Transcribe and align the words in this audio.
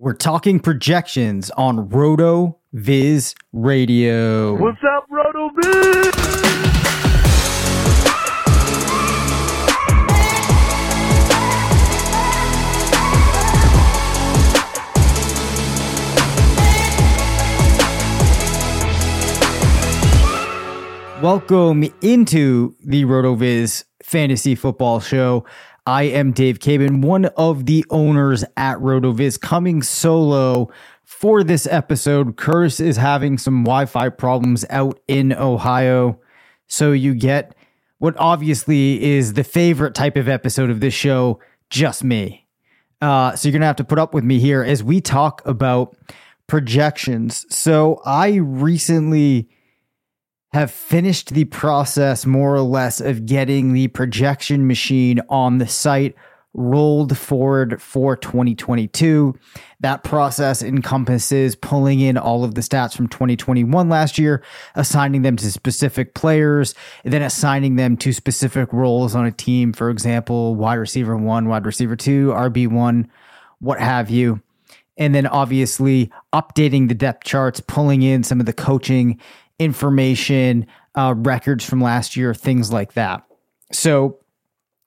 We're 0.00 0.12
talking 0.12 0.60
projections 0.60 1.50
on 1.56 1.88
Roto 1.88 2.60
Viz 2.72 3.34
Radio. 3.52 4.54
What's 4.54 4.78
up, 4.96 5.06
Roto 5.10 5.50
Viz? 5.60 6.14
Welcome 21.20 21.92
into 22.02 22.76
the 22.84 23.04
RotoViz 23.04 23.82
Fantasy 24.04 24.54
Football 24.54 25.00
Show. 25.00 25.44
I 25.88 26.02
am 26.02 26.32
Dave 26.32 26.58
Caban, 26.58 27.00
one 27.00 27.24
of 27.24 27.64
the 27.64 27.82
owners 27.88 28.44
at 28.58 28.76
RotoViz, 28.76 29.40
coming 29.40 29.80
solo 29.80 30.70
for 31.02 31.42
this 31.42 31.66
episode. 31.66 32.36
Curtis 32.36 32.78
is 32.78 32.98
having 32.98 33.38
some 33.38 33.64
Wi 33.64 33.86
Fi 33.86 34.10
problems 34.10 34.66
out 34.68 35.00
in 35.08 35.32
Ohio. 35.32 36.20
So 36.66 36.92
you 36.92 37.14
get 37.14 37.54
what 37.96 38.14
obviously 38.18 39.02
is 39.02 39.32
the 39.32 39.42
favorite 39.42 39.94
type 39.94 40.18
of 40.18 40.28
episode 40.28 40.68
of 40.68 40.80
this 40.80 40.92
show, 40.92 41.40
just 41.70 42.04
me. 42.04 42.46
Uh, 43.00 43.34
so 43.34 43.48
you're 43.48 43.52
going 43.54 43.62
to 43.62 43.66
have 43.66 43.76
to 43.76 43.84
put 43.84 43.98
up 43.98 44.12
with 44.12 44.24
me 44.24 44.40
here 44.40 44.62
as 44.62 44.84
we 44.84 45.00
talk 45.00 45.40
about 45.46 45.96
projections. 46.48 47.46
So 47.48 48.02
I 48.04 48.34
recently 48.34 49.48
have 50.52 50.70
finished 50.70 51.34
the 51.34 51.44
process 51.44 52.24
more 52.24 52.54
or 52.54 52.62
less 52.62 53.00
of 53.00 53.26
getting 53.26 53.72
the 53.72 53.88
projection 53.88 54.66
machine 54.66 55.20
on 55.28 55.58
the 55.58 55.68
site 55.68 56.14
rolled 56.54 57.16
forward 57.16 57.80
for 57.80 58.16
2022. 58.16 59.34
That 59.80 60.02
process 60.02 60.62
encompasses 60.62 61.54
pulling 61.54 62.00
in 62.00 62.16
all 62.16 62.42
of 62.44 62.54
the 62.54 62.62
stats 62.62 62.96
from 62.96 63.08
2021 63.08 63.88
last 63.88 64.18
year, 64.18 64.42
assigning 64.74 65.22
them 65.22 65.36
to 65.36 65.52
specific 65.52 66.14
players, 66.14 66.74
then 67.04 67.22
assigning 67.22 67.76
them 67.76 67.96
to 67.98 68.12
specific 68.12 68.72
roles 68.72 69.14
on 69.14 69.26
a 69.26 69.30
team. 69.30 69.72
For 69.72 69.90
example, 69.90 70.54
wide 70.54 70.74
receiver 70.74 71.16
one, 71.16 71.48
wide 71.48 71.66
receiver 71.66 71.94
two, 71.94 72.28
RB1, 72.28 73.08
what 73.60 73.78
have 73.78 74.10
you. 74.10 74.42
And 74.96 75.14
then 75.14 75.26
obviously 75.26 76.10
updating 76.32 76.88
the 76.88 76.94
depth 76.94 77.24
charts, 77.24 77.60
pulling 77.60 78.02
in 78.02 78.24
some 78.24 78.40
of 78.40 78.46
the 78.46 78.52
coaching 78.52 79.20
information, 79.58 80.66
uh, 80.94 81.14
records 81.16 81.64
from 81.64 81.80
last 81.80 82.16
year, 82.16 82.34
things 82.34 82.72
like 82.72 82.94
that. 82.94 83.24
So, 83.72 84.18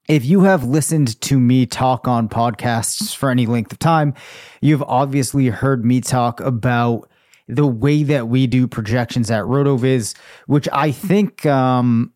if 0.07 0.25
you 0.25 0.41
have 0.41 0.63
listened 0.63 1.21
to 1.21 1.39
me 1.39 1.65
talk 1.65 2.07
on 2.07 2.27
podcasts 2.27 3.15
for 3.15 3.29
any 3.29 3.45
length 3.45 3.71
of 3.71 3.79
time, 3.79 4.13
you've 4.59 4.83
obviously 4.83 5.47
heard 5.47 5.85
me 5.85 6.01
talk 6.01 6.39
about 6.41 7.09
the 7.47 7.67
way 7.67 8.03
that 8.03 8.27
we 8.27 8.47
do 8.47 8.67
projections 8.67 9.29
at 9.29 9.43
RotoViz, 9.43 10.15
which 10.47 10.67
I 10.73 10.91
think 10.91 11.45
um, 11.45 12.13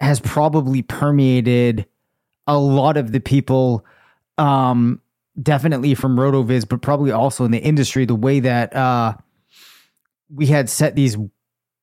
has 0.00 0.20
probably 0.20 0.82
permeated 0.82 1.86
a 2.46 2.58
lot 2.58 2.96
of 2.96 3.12
the 3.12 3.20
people, 3.20 3.84
um, 4.38 5.00
definitely 5.42 5.94
from 5.94 6.16
RotoViz, 6.16 6.68
but 6.68 6.80
probably 6.80 7.10
also 7.10 7.44
in 7.44 7.50
the 7.50 7.58
industry, 7.58 8.04
the 8.04 8.14
way 8.14 8.40
that 8.40 8.74
uh, 8.74 9.14
we 10.32 10.46
had 10.46 10.70
set 10.70 10.94
these 10.94 11.16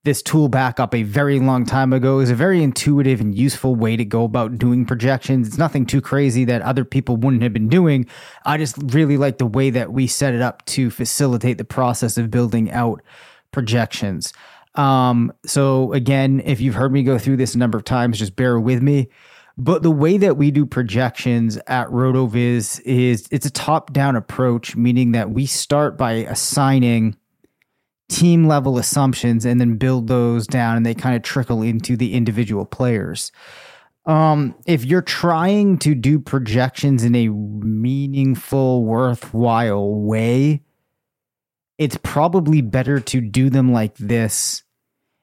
this 0.06 0.22
tool 0.22 0.48
back 0.48 0.80
up 0.80 0.94
a 0.94 1.04
very 1.04 1.40
long 1.40 1.66
time 1.66 1.92
ago. 1.92 2.20
is 2.20 2.30
a 2.30 2.36
very 2.36 2.64
intuitive 2.64 3.20
and 3.20 3.36
useful 3.36 3.76
way 3.76 3.98
to 3.98 4.06
go 4.06 4.24
about 4.24 4.58
doing 4.58 4.86
projections. 4.86 5.48
It's 5.48 5.58
nothing 5.58 5.86
too 5.86 6.00
crazy 6.00 6.46
that 6.46 6.62
other 6.62 6.86
people 6.86 7.18
wouldn't 7.18 7.42
have 7.42 7.54
been 7.54 7.68
doing. 7.68 8.06
I 8.46 8.58
just 8.58 8.78
really 8.94 9.18
like 9.18 9.40
the 9.40 9.48
way 9.48 9.72
that 9.72 9.92
we 9.92 10.08
set 10.08 10.34
it 10.34 10.42
up 10.42 10.64
to 10.68 10.92
facilitate 10.92 11.58
the 11.58 11.66
process 11.66 12.18
of 12.18 12.32
building 12.32 12.72
out 12.72 13.02
projections. 13.52 14.32
Um, 14.76 15.34
so 15.46 15.92
again, 15.92 16.42
if 16.46 16.62
you've 16.62 16.76
heard 16.76 16.92
me 16.92 17.02
go 17.02 17.18
through 17.18 17.38
this 17.38 17.56
a 17.56 17.58
number 17.58 17.78
of 17.78 17.84
times, 17.84 18.20
just 18.20 18.36
bear 18.36 18.60
with 18.60 18.84
me. 18.84 19.10
But 19.58 19.84
the 19.84 19.92
way 19.92 20.18
that 20.18 20.38
we 20.38 20.52
do 20.52 20.66
projections 20.66 21.58
at 21.66 21.88
RotoViz 21.88 22.82
is 22.82 23.28
it's 23.32 23.46
a 23.46 23.52
top 23.52 23.92
down 23.94 24.16
approach, 24.16 24.76
meaning 24.76 25.14
that 25.14 25.32
we 25.32 25.46
start 25.46 25.98
by 25.98 26.12
assigning 26.12 27.16
team 28.10 28.48
level 28.48 28.78
assumptions 28.78 29.46
and 29.46 29.60
then 29.60 29.78
build 29.78 30.08
those 30.08 30.48
down 30.48 30.78
and 30.78 30.86
they 30.86 30.94
kind 30.94 31.16
of 31.16 31.24
trickle 31.24 31.62
into 31.62 31.98
the 31.98 32.14
individual 32.14 32.66
players. 32.66 33.32
Um, 34.06 34.54
if 34.68 34.86
you're 34.86 35.02
trying 35.02 35.80
to 35.80 35.96
do 35.96 36.20
projections 36.20 37.04
in 37.04 37.16
a 37.16 37.30
meaningful, 37.30 38.84
worthwhile 38.84 39.92
way, 39.92 40.62
it's 41.78 41.98
probably 42.04 42.62
better 42.62 43.00
to 43.00 43.22
do 43.22 43.50
them 43.50 43.72
like 43.72 43.96
this 43.96 44.64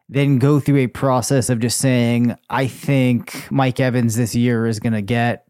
than 0.09 0.39
go 0.39 0.61
through 0.61 0.79
a 0.79 0.87
process 0.89 1.49
of 1.49 1.61
just 1.61 1.79
saying, 1.79 2.37
I 2.51 2.67
think 2.67 3.51
Mike 3.51 3.81
Evans 3.81 4.17
this 4.17 4.35
year 4.35 4.67
is 4.67 4.81
going 4.81 4.93
to 4.93 5.01
get 5.01 5.47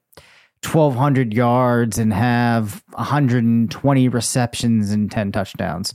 1,200 0.65 1.35
yards 1.35 1.99
and 1.99 2.13
have 2.13 2.85
120 2.93 4.09
receptions 4.09 4.93
and 4.93 5.11
10 5.11 5.33
touchdowns. 5.33 5.95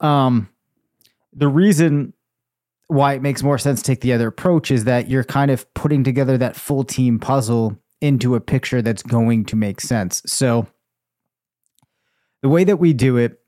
Um, 0.00 0.48
the 1.32 1.48
reason 1.48 2.12
why 2.88 3.14
it 3.14 3.22
makes 3.22 3.42
more 3.42 3.58
sense 3.58 3.82
to 3.82 3.86
take 3.86 4.00
the 4.00 4.12
other 4.12 4.28
approach 4.28 4.70
is 4.70 4.84
that 4.84 5.08
you're 5.08 5.24
kind 5.24 5.50
of 5.50 5.72
putting 5.74 6.02
together 6.02 6.36
that 6.36 6.56
full 6.56 6.82
team 6.82 7.20
puzzle 7.20 7.76
into 8.00 8.34
a 8.34 8.40
picture 8.40 8.82
that's 8.82 9.02
going 9.02 9.44
to 9.44 9.56
make 9.56 9.80
sense. 9.80 10.22
So 10.26 10.66
the 12.42 12.48
way 12.48 12.64
that 12.64 12.78
we 12.78 12.92
do 12.92 13.16
it, 13.16 13.40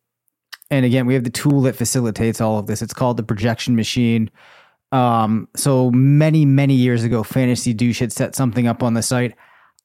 and 0.70 0.84
again, 0.86 1.06
we 1.06 1.14
have 1.14 1.24
the 1.24 1.30
tool 1.30 1.62
that 1.62 1.74
facilitates 1.74 2.40
all 2.40 2.58
of 2.58 2.66
this. 2.66 2.82
It's 2.82 2.94
called 2.94 3.16
the 3.16 3.22
projection 3.22 3.74
machine. 3.74 4.30
Um, 4.92 5.48
so 5.56 5.90
many, 5.90 6.44
many 6.44 6.74
years 6.74 7.02
ago, 7.02 7.22
Fantasy 7.22 7.74
Douche 7.74 7.98
had 7.98 8.12
set 8.12 8.36
something 8.36 8.66
up 8.66 8.82
on 8.82 8.94
the 8.94 9.02
site. 9.02 9.34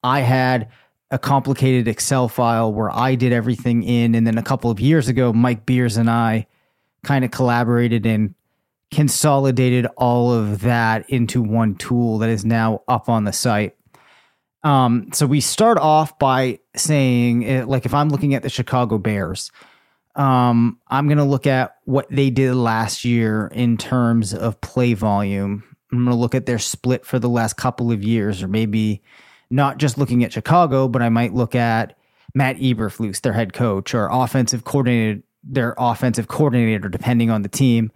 I 0.04 0.20
had 0.20 0.70
a 1.10 1.18
complicated 1.18 1.88
Excel 1.88 2.28
file 2.28 2.72
where 2.72 2.94
I 2.94 3.16
did 3.16 3.34
everything 3.34 3.84
in, 3.84 4.14
and 4.14 4.28
then 4.28 4.38
a 4.38 4.44
couple 4.44 4.70
of 4.70 4.80
years 4.80 5.08
ago, 5.08 5.34
Mike 5.34 5.66
Beers 5.66 5.98
and 5.98 6.10
I 6.10 6.46
kind 7.04 7.26
of 7.26 7.32
collaborated 7.32 8.06
and 8.06 8.34
consolidated 8.92 9.86
all 9.98 10.32
of 10.32 10.62
that 10.62 11.10
into 11.10 11.42
one 11.42 11.76
tool 11.76 12.20
that 12.20 12.30
is 12.30 12.46
now 12.46 12.82
up 12.88 13.10
on 13.10 13.26
the 13.26 13.34
site. 13.34 13.76
Um, 14.64 15.10
so 15.14 15.26
we 15.26 15.42
start 15.42 15.78
off 15.78 16.18
by 16.20 16.60
saying, 16.76 17.46
eh, 17.46 17.64
like, 17.66 17.86
if 17.86 17.94
I'm 17.94 18.10
looking 18.10 18.34
at 18.34 18.44
the 18.44 18.50
Chicago 18.50 18.98
Bears, 18.98 19.52
um, 20.16 20.80
I'm 20.88 21.08
going 21.08 21.20
to 21.20 21.24
look 21.24 21.46
at 21.46 21.76
what 21.86 22.08
they 22.10 22.30
did 22.30 22.56
last 22.56 23.06
year 23.06 23.48
in 23.54 23.78
terms 23.78 24.34
of 24.34 24.60
play 24.62 24.94
volume. 24.94 25.64
I'm 25.92 26.00
going 26.00 26.16
to 26.16 26.20
look 26.20 26.36
at 26.36 26.48
their 26.48 26.60
split 26.60 27.06
for 27.06 27.20
the 27.20 27.30
last 27.30 27.54
couple 27.54 27.92
of 27.92 28.04
years, 28.04 28.42
or 28.42 28.48
maybe 28.48 29.04
not 29.50 29.78
just 29.78 29.98
looking 29.98 30.24
at 30.24 30.34
Chicago, 30.34 30.88
but 30.88 31.02
I 31.02 31.10
might 31.10 31.34
look 31.34 31.56
at 31.56 31.98
Matt 32.34 32.58
Eberflus, 32.58 33.22
their 33.22 33.34
head 33.34 33.54
coach, 33.54 33.94
or 33.94 34.10
offensive 34.12 34.64
coordinator 34.66 35.22
their 35.48 35.76
offensive 35.78 36.28
coordinator, 36.28 36.90
depending 36.90 37.30
on 37.30 37.42
the 37.42 37.50
team, 37.50 37.92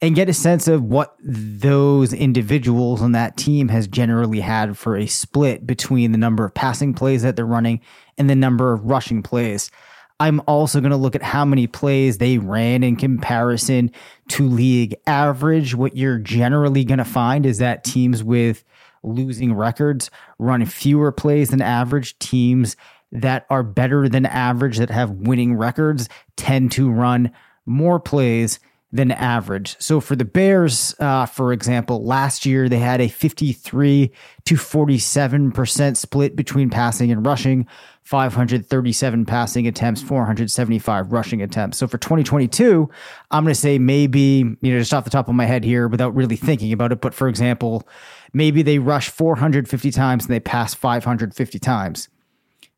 and 0.00 0.16
get 0.16 0.28
a 0.28 0.34
sense 0.34 0.66
of 0.66 0.82
what 0.82 1.16
those 1.22 2.12
individuals 2.12 3.00
on 3.00 3.12
that 3.12 3.36
team 3.36 3.68
has 3.68 3.86
generally 3.86 4.40
had 4.40 4.76
for 4.76 4.96
a 4.96 5.06
split 5.06 5.66
between 5.66 6.12
the 6.12 6.18
number 6.18 6.44
of 6.44 6.54
passing 6.54 6.92
plays 6.92 7.22
that 7.22 7.36
they're 7.36 7.46
running 7.46 7.80
and 8.18 8.28
the 8.28 8.34
number 8.34 8.72
of 8.72 8.84
rushing 8.84 9.22
plays. 9.22 9.70
I'm 10.18 10.40
also 10.46 10.80
going 10.80 10.90
to 10.90 10.96
look 10.96 11.16
at 11.16 11.22
how 11.22 11.44
many 11.44 11.66
plays 11.66 12.18
they 12.18 12.38
ran 12.38 12.84
in 12.84 12.96
comparison 12.96 13.90
to 14.28 14.48
league 14.48 14.94
average. 15.06 15.74
What 15.74 15.96
you're 15.96 16.18
generally 16.18 16.84
going 16.84 16.98
to 16.98 17.04
find 17.04 17.44
is 17.46 17.58
that 17.58 17.82
teams 17.82 18.22
with 18.22 18.64
losing 19.02 19.52
records 19.52 20.10
run 20.38 20.64
fewer 20.66 21.10
plays 21.10 21.50
than 21.50 21.60
average. 21.60 22.18
Teams 22.20 22.76
that 23.12 23.46
are 23.50 23.62
better 23.62 24.08
than 24.08 24.26
average, 24.26 24.78
that 24.78 24.90
have 24.90 25.10
winning 25.10 25.54
records, 25.54 26.08
tend 26.36 26.72
to 26.72 26.90
run 26.90 27.30
more 27.66 28.00
plays 28.00 28.58
than 28.94 29.10
average. 29.10 29.74
So 29.80 30.00
for 30.00 30.14
the 30.14 30.24
Bears, 30.24 30.94
uh, 31.00 31.24
for 31.24 31.52
example, 31.52 32.04
last 32.04 32.44
year 32.44 32.68
they 32.68 32.78
had 32.78 33.00
a 33.00 33.08
53 33.08 34.12
to 34.44 34.54
47% 34.54 35.96
split 35.96 36.36
between 36.36 36.68
passing 36.68 37.10
and 37.10 37.24
rushing, 37.24 37.66
537 38.02 39.24
passing 39.24 39.66
attempts, 39.66 40.02
475 40.02 41.10
rushing 41.10 41.40
attempts. 41.40 41.78
So 41.78 41.86
for 41.86 41.96
2022, 41.96 42.90
I'm 43.30 43.44
going 43.44 43.54
to 43.54 43.58
say 43.58 43.78
maybe, 43.78 44.44
you 44.60 44.72
know, 44.72 44.78
just 44.78 44.92
off 44.92 45.04
the 45.04 45.10
top 45.10 45.28
of 45.28 45.34
my 45.34 45.46
head 45.46 45.64
here 45.64 45.88
without 45.88 46.14
really 46.14 46.36
thinking 46.36 46.72
about 46.72 46.92
it, 46.92 47.00
but 47.00 47.14
for 47.14 47.28
example, 47.28 47.88
maybe 48.34 48.60
they 48.60 48.78
rush 48.78 49.08
450 49.08 49.90
times 49.90 50.26
and 50.26 50.34
they 50.34 50.40
pass 50.40 50.74
550 50.74 51.58
times. 51.58 52.08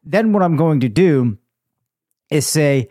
Then 0.05 0.33
what 0.33 0.43
I'm 0.43 0.57
going 0.57 0.81
to 0.81 0.89
do 0.89 1.39
is 2.31 2.47
say, 2.47 2.89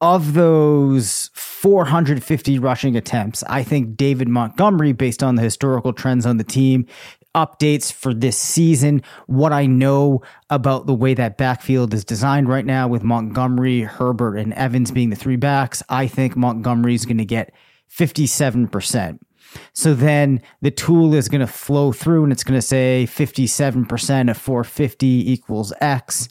of 0.00 0.32
those 0.32 1.30
450 1.34 2.58
rushing 2.58 2.96
attempts, 2.96 3.44
I 3.44 3.62
think 3.62 3.96
David 3.96 4.28
Montgomery, 4.28 4.92
based 4.92 5.22
on 5.22 5.34
the 5.34 5.42
historical 5.42 5.92
trends 5.92 6.24
on 6.24 6.38
the 6.38 6.44
team, 6.44 6.86
updates 7.34 7.92
for 7.92 8.14
this 8.14 8.36
season, 8.36 9.02
what 9.26 9.52
I 9.52 9.66
know 9.66 10.22
about 10.48 10.86
the 10.86 10.94
way 10.94 11.14
that 11.14 11.36
backfield 11.36 11.92
is 11.92 12.04
designed 12.04 12.48
right 12.48 12.64
now 12.64 12.88
with 12.88 13.04
Montgomery, 13.04 13.82
Herbert, 13.82 14.36
and 14.36 14.54
Evans 14.54 14.90
being 14.90 15.10
the 15.10 15.16
three 15.16 15.36
backs, 15.36 15.82
I 15.88 16.06
think 16.06 16.34
Montgomery 16.34 16.94
is 16.94 17.04
going 17.04 17.18
to 17.18 17.24
get 17.24 17.52
57%. 17.94 19.18
So 19.72 19.94
then 19.94 20.40
the 20.62 20.70
tool 20.70 21.14
is 21.14 21.28
going 21.28 21.40
to 21.40 21.46
flow 21.46 21.92
through 21.92 22.24
and 22.24 22.32
it's 22.32 22.44
going 22.44 22.58
to 22.58 22.66
say 22.66 23.06
57% 23.08 24.30
of 24.30 24.36
450 24.36 25.32
equals 25.32 25.72
X. 25.80 26.28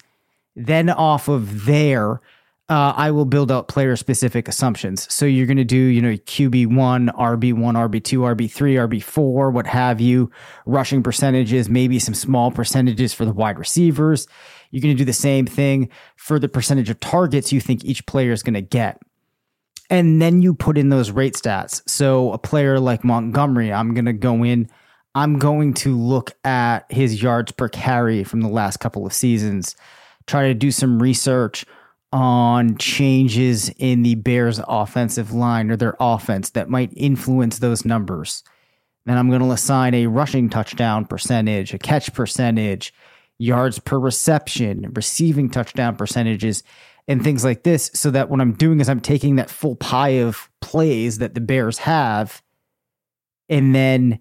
Then 0.65 0.89
off 0.89 1.27
of 1.27 1.65
there, 1.65 2.21
uh, 2.69 2.93
I 2.95 3.09
will 3.09 3.25
build 3.25 3.51
out 3.51 3.67
player 3.67 3.95
specific 3.95 4.47
assumptions. 4.47 5.11
So 5.11 5.25
you're 5.25 5.47
going 5.47 5.57
to 5.57 5.63
do, 5.63 5.77
you 5.77 6.01
know, 6.01 6.11
QB1, 6.11 6.67
RB1, 6.67 7.55
RB2, 7.55 8.35
RB3, 8.35 8.89
RB4, 8.89 9.51
what 9.51 9.65
have 9.65 9.99
you, 9.99 10.29
rushing 10.67 11.01
percentages, 11.01 11.67
maybe 11.67 11.97
some 11.97 12.13
small 12.13 12.51
percentages 12.51 13.11
for 13.13 13.25
the 13.25 13.33
wide 13.33 13.57
receivers. 13.57 14.27
You're 14.69 14.81
going 14.81 14.95
to 14.95 14.97
do 14.97 15.05
the 15.05 15.13
same 15.13 15.47
thing 15.47 15.89
for 16.15 16.37
the 16.37 16.47
percentage 16.47 16.91
of 16.91 16.99
targets 16.99 17.51
you 17.51 17.59
think 17.59 17.83
each 17.83 18.05
player 18.05 18.31
is 18.31 18.43
going 18.43 18.53
to 18.53 18.61
get. 18.61 19.01
And 19.89 20.21
then 20.21 20.43
you 20.43 20.53
put 20.53 20.77
in 20.77 20.89
those 20.89 21.09
rate 21.09 21.33
stats. 21.33 21.81
So 21.89 22.31
a 22.33 22.37
player 22.37 22.79
like 22.79 23.03
Montgomery, 23.03 23.73
I'm 23.73 23.95
going 23.95 24.05
to 24.05 24.13
go 24.13 24.43
in, 24.43 24.69
I'm 25.15 25.39
going 25.39 25.73
to 25.75 25.97
look 25.97 26.33
at 26.43 26.85
his 26.91 27.23
yards 27.23 27.51
per 27.51 27.67
carry 27.67 28.23
from 28.23 28.41
the 28.41 28.47
last 28.47 28.77
couple 28.77 29.07
of 29.07 29.13
seasons, 29.13 29.75
try 30.29 30.47
to 30.47 30.53
do 30.53 30.71
some 30.71 31.01
research 31.01 31.65
on 32.11 32.77
changes 32.77 33.69
in 33.77 34.03
the 34.03 34.15
Bears 34.15 34.59
offensive 34.67 35.33
line 35.33 35.69
or 35.69 35.75
their 35.75 35.95
offense 35.99 36.51
that 36.51 36.69
might 36.69 36.91
influence 36.95 37.59
those 37.59 37.85
numbers. 37.85 38.43
Then 39.05 39.17
I'm 39.17 39.29
going 39.29 39.41
to 39.41 39.51
assign 39.51 39.93
a 39.93 40.07
rushing 40.07 40.49
touchdown 40.49 41.05
percentage, 41.05 41.73
a 41.73 41.77
catch 41.77 42.13
percentage, 42.13 42.93
yards 43.37 43.79
per 43.79 43.97
reception, 43.97 44.91
receiving 44.93 45.49
touchdown 45.49 45.95
percentages, 45.95 46.63
and 47.07 47.23
things 47.23 47.43
like 47.43 47.63
this. 47.63 47.89
So 47.93 48.11
that 48.11 48.29
what 48.29 48.41
I'm 48.41 48.53
doing 48.53 48.79
is 48.79 48.89
I'm 48.89 48.99
taking 48.99 49.35
that 49.37 49.49
full 49.49 49.75
pie 49.75 50.19
of 50.19 50.49
plays 50.61 51.17
that 51.19 51.33
the 51.33 51.41
Bears 51.41 51.79
have 51.79 52.41
and 53.47 53.73
then 53.73 54.19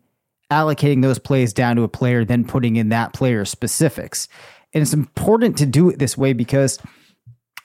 allocating 0.50 1.02
those 1.02 1.18
plays 1.18 1.52
down 1.52 1.76
to 1.76 1.82
a 1.82 1.88
player, 1.88 2.24
then 2.24 2.46
putting 2.46 2.76
in 2.76 2.88
that 2.88 3.12
player's 3.12 3.50
specifics. 3.50 4.28
And 4.74 4.82
it's 4.82 4.92
important 4.92 5.56
to 5.58 5.66
do 5.66 5.88
it 5.88 5.98
this 5.98 6.16
way 6.16 6.32
because 6.32 6.78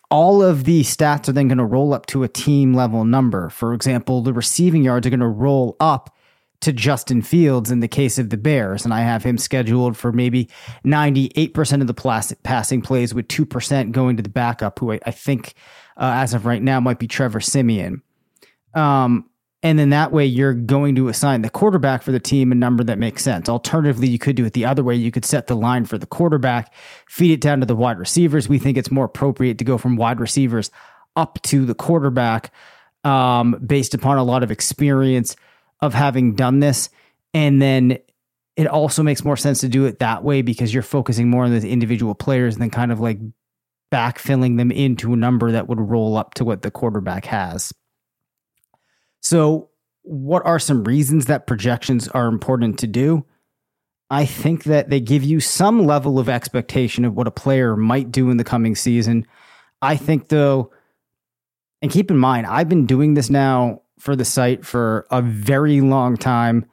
all 0.10 0.44
of 0.44 0.64
the 0.64 0.84
stats 0.84 1.28
are 1.28 1.32
then 1.32 1.48
going 1.48 1.58
to 1.58 1.66
roll 1.66 1.94
up 1.94 2.06
to 2.08 2.24
a 2.24 2.28
team 2.28 2.74
level 2.74 3.04
number. 3.04 3.50
For 3.50 3.74
example, 3.74 4.22
the 4.22 4.34
receiving 4.34 4.84
yards 4.84 5.08
are 5.08 5.10
going 5.10 5.20
to 5.20 5.28
roll 5.28 5.76
up 5.80 6.16
to 6.62 6.72
Justin 6.72 7.22
Fields 7.22 7.72
in 7.72 7.82
the 7.82 7.88
case 7.88 8.18
of 8.18 8.30
the 8.30 8.38
Bears. 8.38 8.86
And 8.86 8.94
I 8.94 9.02
have 9.02 9.24
him 9.24 9.38
scheduled 9.38 9.98
for 9.98 10.12
maybe 10.12 10.50
98% 10.86 11.82
of 11.82 11.88
the 11.88 12.36
passing 12.44 12.82
plays 12.82 13.14
with 13.14 13.28
2% 13.28 13.92
going 13.92 14.16
to 14.18 14.24
the 14.24 14.30
backup, 14.30 14.80
who 14.80 14.94
I, 14.94 15.00
I 15.06 15.12
think, 15.12 15.56
uh, 15.98 16.14
as 16.16 16.34
of 16.34 16.46
right 16.46 16.62
now, 16.62 16.80
might 16.80 17.00
be 17.00 17.08
Trevor 17.08 17.42
Siemian. 17.42 18.02
Um, 18.74 19.30
and 19.64 19.80
then 19.80 19.90
that 19.92 20.12
way 20.12 20.26
you're 20.26 20.54
going 20.54 20.94
to 20.96 21.08
assign 21.08 21.42
the 21.42 21.50
quarterback 21.50 22.04
for 22.04 22.12
the 22.12 22.20
team 22.20 22.52
a 22.52 22.56
number 22.56 22.84
that 22.84 23.00
makes 23.00 23.24
sense. 23.24 23.48
Alternatively, 23.48 24.10
you 24.10 24.20
could 24.20 24.36
do 24.36 24.46
it 24.46 24.54
the 24.54 24.66
other 24.66 24.84
way. 24.84 24.94
You 24.94 25.10
could 25.10 25.24
set 25.24 25.48
the 25.48 25.56
line 25.56 25.86
for 25.86 25.98
the 25.98 26.06
quarterback, 26.06 26.74
feed 27.08 27.32
it 27.32 27.42
down 27.42 27.62
to 27.62 27.66
the 27.66 27.76
wide 27.76 27.98
receivers. 27.98 28.50
We 28.50 28.60
think 28.60 28.78
it's 28.78 28.92
more 28.92 29.06
appropriate 29.06 29.58
to 29.60 29.64
go 29.64 29.78
from 29.78 29.96
wide 29.96 30.20
receivers 30.20 30.70
up 31.16 31.42
to 31.44 31.66
the 31.66 31.74
quarterback 31.74 32.52
um, 33.06 33.60
based 33.66 33.94
upon 33.94 34.18
a 34.18 34.24
lot 34.24 34.44
of 34.44 34.52
experience 34.52 35.36
of 35.80 35.94
having 35.94 36.36
done 36.36 36.60
this. 36.60 36.90
And 37.34 37.62
then 37.62 38.00
it 38.58 38.68
also 38.68 39.02
makes 39.02 39.24
more 39.24 39.38
sense 39.38 39.62
to 39.62 39.70
do 39.70 39.86
it 39.86 40.00
that 40.00 40.24
way 40.24 40.42
because 40.42 40.74
you're 40.74 40.84
focusing 40.84 41.30
more 41.30 41.46
on 41.46 41.58
the 41.58 41.70
individual 41.70 42.16
players 42.16 42.58
than 42.58 42.70
kind 42.70 42.92
of 42.92 43.00
like 43.00 43.20
backfilling 43.92 44.58
them 44.58 44.72
into 44.72 45.14
a 45.14 45.18
number 45.18 45.52
that 45.52 45.68
would 45.70 45.80
roll 45.80 46.18
up 46.18 46.34
to 46.34 46.44
what 46.44 46.64
the 46.64 46.72
quarterback 46.72 47.26
has. 47.26 47.72
So, 49.24 49.70
what 50.04 50.46
are 50.46 50.60
some 50.60 50.84
reasons 50.84 51.26
that 51.28 51.48
projections 51.48 52.10
are 52.10 52.28
important 52.28 52.78
to 52.80 52.88
do? 52.88 53.26
I 54.10 54.26
think 54.26 54.66
that 54.66 54.90
they 54.90 55.00
give 55.00 55.24
you 55.24 55.40
some 55.40 55.86
level 55.86 56.20
of 56.20 56.28
expectation 56.28 57.06
of 57.06 57.16
what 57.16 57.28
a 57.28 57.32
player 57.32 57.76
might 57.76 58.12
do 58.12 58.30
in 58.30 58.38
the 58.38 58.44
coming 58.44 58.76
season. 58.76 59.26
I 59.82 59.96
think, 59.96 60.28
though, 60.28 60.72
and 61.82 61.90
keep 61.90 62.12
in 62.12 62.18
mind, 62.18 62.48
I've 62.48 62.70
been 62.70 62.86
doing 62.86 63.14
this 63.14 63.30
now 63.30 63.82
for 63.98 64.16
the 64.16 64.26
site 64.26 64.66
for 64.66 65.08
a 65.10 65.22
very 65.22 65.80
long 65.80 66.18
time. 66.18 66.66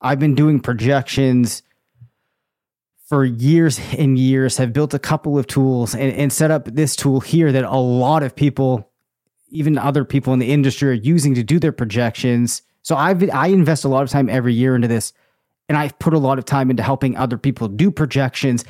I've 0.00 0.20
been 0.20 0.36
doing 0.36 0.60
projections 0.60 1.62
for 3.08 3.24
years 3.24 3.80
and 3.96 4.18
years, 4.18 4.58
have 4.58 4.72
built 4.72 4.94
a 4.94 4.98
couple 4.98 5.38
of 5.38 5.46
tools 5.46 5.94
and, 5.94 6.12
and 6.12 6.32
set 6.32 6.50
up 6.50 6.66
this 6.66 6.94
tool 6.94 7.20
here 7.20 7.50
that 7.50 7.64
a 7.64 7.76
lot 7.76 8.22
of 8.22 8.36
people 8.36 8.87
even 9.50 9.78
other 9.78 10.04
people 10.04 10.32
in 10.32 10.38
the 10.38 10.52
industry 10.52 10.90
are 10.90 10.92
using 10.92 11.34
to 11.34 11.42
do 11.42 11.58
their 11.58 11.72
projections. 11.72 12.62
So 12.82 12.96
I've 12.96 13.28
I 13.30 13.48
invest 13.48 13.84
a 13.84 13.88
lot 13.88 14.02
of 14.02 14.10
time 14.10 14.28
every 14.28 14.54
year 14.54 14.74
into 14.74 14.88
this, 14.88 15.12
and 15.68 15.76
I've 15.76 15.98
put 15.98 16.14
a 16.14 16.18
lot 16.18 16.38
of 16.38 16.44
time 16.44 16.70
into 16.70 16.82
helping 16.82 17.16
other 17.16 17.38
people 17.38 17.68
do 17.68 17.90
projections 17.90 18.64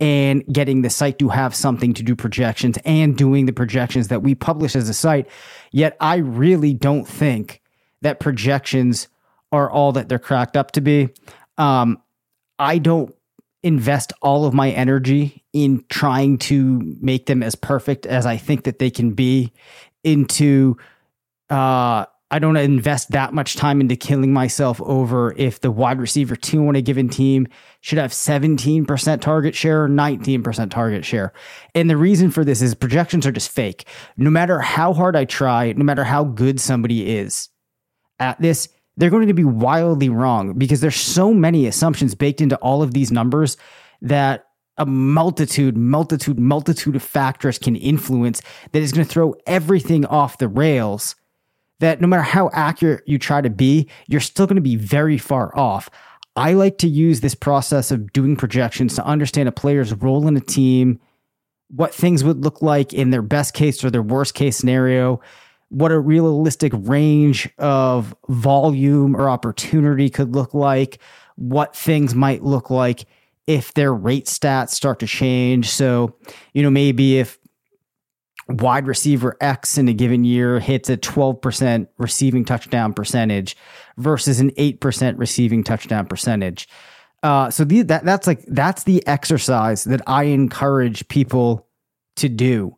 and 0.00 0.42
getting 0.50 0.80
the 0.80 0.90
site 0.90 1.18
to 1.18 1.28
have 1.28 1.54
something 1.54 1.92
to 1.92 2.02
do 2.02 2.16
projections 2.16 2.78
and 2.84 3.16
doing 3.16 3.44
the 3.46 3.52
projections 3.52 4.08
that 4.08 4.22
we 4.22 4.34
publish 4.34 4.74
as 4.74 4.88
a 4.88 4.94
site. 4.94 5.28
Yet 5.72 5.96
I 6.00 6.16
really 6.16 6.72
don't 6.72 7.06
think 7.06 7.60
that 8.00 8.18
projections 8.18 9.08
are 9.52 9.70
all 9.70 9.92
that 9.92 10.08
they're 10.08 10.18
cracked 10.18 10.56
up 10.56 10.70
to 10.72 10.80
be. 10.80 11.10
Um, 11.58 12.02
I 12.58 12.78
don't 12.78 13.14
invest 13.62 14.12
all 14.22 14.46
of 14.46 14.54
my 14.54 14.70
energy 14.70 15.44
in 15.52 15.84
trying 15.90 16.38
to 16.38 16.96
make 17.00 17.26
them 17.26 17.42
as 17.42 17.54
perfect 17.54 18.06
as 18.06 18.24
I 18.24 18.38
think 18.38 18.64
that 18.64 18.78
they 18.78 18.90
can 18.90 19.12
be 19.12 19.52
into 20.04 20.76
uh 21.48 22.06
I 22.32 22.38
don't 22.38 22.56
invest 22.56 23.10
that 23.10 23.34
much 23.34 23.56
time 23.56 23.80
into 23.80 23.96
killing 23.96 24.32
myself 24.32 24.80
over 24.82 25.34
if 25.36 25.60
the 25.60 25.70
wide 25.72 25.98
receiver 25.98 26.36
two 26.36 26.68
on 26.68 26.76
a 26.76 26.82
given 26.82 27.08
team 27.08 27.48
should 27.80 27.98
have 27.98 28.12
17% 28.12 29.20
target 29.20 29.54
share 29.56 29.84
or 29.84 29.88
19% 29.88 30.70
target 30.70 31.04
share. 31.04 31.32
And 31.74 31.90
the 31.90 31.96
reason 31.96 32.30
for 32.30 32.44
this 32.44 32.62
is 32.62 32.76
projections 32.76 33.26
are 33.26 33.32
just 33.32 33.50
fake. 33.50 33.84
No 34.16 34.30
matter 34.30 34.60
how 34.60 34.92
hard 34.92 35.16
I 35.16 35.24
try, 35.24 35.72
no 35.72 35.84
matter 35.84 36.04
how 36.04 36.22
good 36.22 36.60
somebody 36.60 37.16
is 37.16 37.48
at 38.20 38.40
this, 38.40 38.68
they're 38.96 39.10
going 39.10 39.26
to 39.26 39.34
be 39.34 39.44
wildly 39.44 40.08
wrong 40.08 40.54
because 40.56 40.80
there's 40.80 40.96
so 40.96 41.34
many 41.34 41.66
assumptions 41.66 42.14
baked 42.14 42.40
into 42.40 42.56
all 42.56 42.82
of 42.82 42.94
these 42.94 43.10
numbers 43.10 43.56
that 44.02 44.46
a 44.76 44.86
multitude, 44.86 45.76
multitude, 45.76 46.38
multitude 46.38 46.96
of 46.96 47.02
factors 47.02 47.58
can 47.58 47.76
influence 47.76 48.40
that 48.72 48.82
is 48.82 48.92
going 48.92 49.06
to 49.06 49.12
throw 49.12 49.34
everything 49.46 50.06
off 50.06 50.38
the 50.38 50.48
rails. 50.48 51.16
That 51.80 52.00
no 52.00 52.06
matter 52.06 52.22
how 52.22 52.50
accurate 52.52 53.04
you 53.06 53.18
try 53.18 53.40
to 53.40 53.50
be, 53.50 53.88
you're 54.06 54.20
still 54.20 54.46
going 54.46 54.56
to 54.56 54.62
be 54.62 54.76
very 54.76 55.18
far 55.18 55.56
off. 55.56 55.88
I 56.36 56.52
like 56.52 56.78
to 56.78 56.88
use 56.88 57.20
this 57.20 57.34
process 57.34 57.90
of 57.90 58.12
doing 58.12 58.36
projections 58.36 58.94
to 58.94 59.04
understand 59.04 59.48
a 59.48 59.52
player's 59.52 59.92
role 59.94 60.28
in 60.28 60.36
a 60.36 60.40
team, 60.40 61.00
what 61.68 61.94
things 61.94 62.24
would 62.24 62.44
look 62.44 62.62
like 62.62 62.92
in 62.92 63.10
their 63.10 63.22
best 63.22 63.54
case 63.54 63.82
or 63.84 63.90
their 63.90 64.02
worst 64.02 64.34
case 64.34 64.56
scenario, 64.56 65.20
what 65.68 65.92
a 65.92 65.98
realistic 65.98 66.72
range 66.74 67.48
of 67.58 68.14
volume 68.28 69.16
or 69.16 69.28
opportunity 69.28 70.10
could 70.10 70.34
look 70.34 70.52
like, 70.52 71.00
what 71.36 71.74
things 71.74 72.14
might 72.14 72.42
look 72.42 72.70
like 72.70 73.06
if 73.50 73.74
their 73.74 73.92
rate 73.92 74.26
stats 74.26 74.70
start 74.70 75.00
to 75.00 75.06
change. 75.08 75.68
So, 75.68 76.14
you 76.54 76.62
know, 76.62 76.70
maybe 76.70 77.18
if 77.18 77.36
wide 78.48 78.86
receiver 78.86 79.36
X 79.40 79.76
in 79.76 79.88
a 79.88 79.92
given 79.92 80.22
year 80.22 80.60
hits 80.60 80.88
a 80.88 80.96
12% 80.96 81.88
receiving 81.98 82.44
touchdown 82.44 82.94
percentage 82.94 83.56
versus 83.96 84.38
an 84.38 84.52
8% 84.52 85.18
receiving 85.18 85.64
touchdown 85.64 86.06
percentage. 86.06 86.68
Uh, 87.24 87.50
so 87.50 87.64
the, 87.64 87.82
that 87.82 88.04
that's 88.04 88.28
like 88.28 88.44
that's 88.46 88.84
the 88.84 89.04
exercise 89.06 89.82
that 89.84 90.00
I 90.06 90.24
encourage 90.24 91.06
people 91.08 91.68
to 92.16 92.28
do 92.28 92.76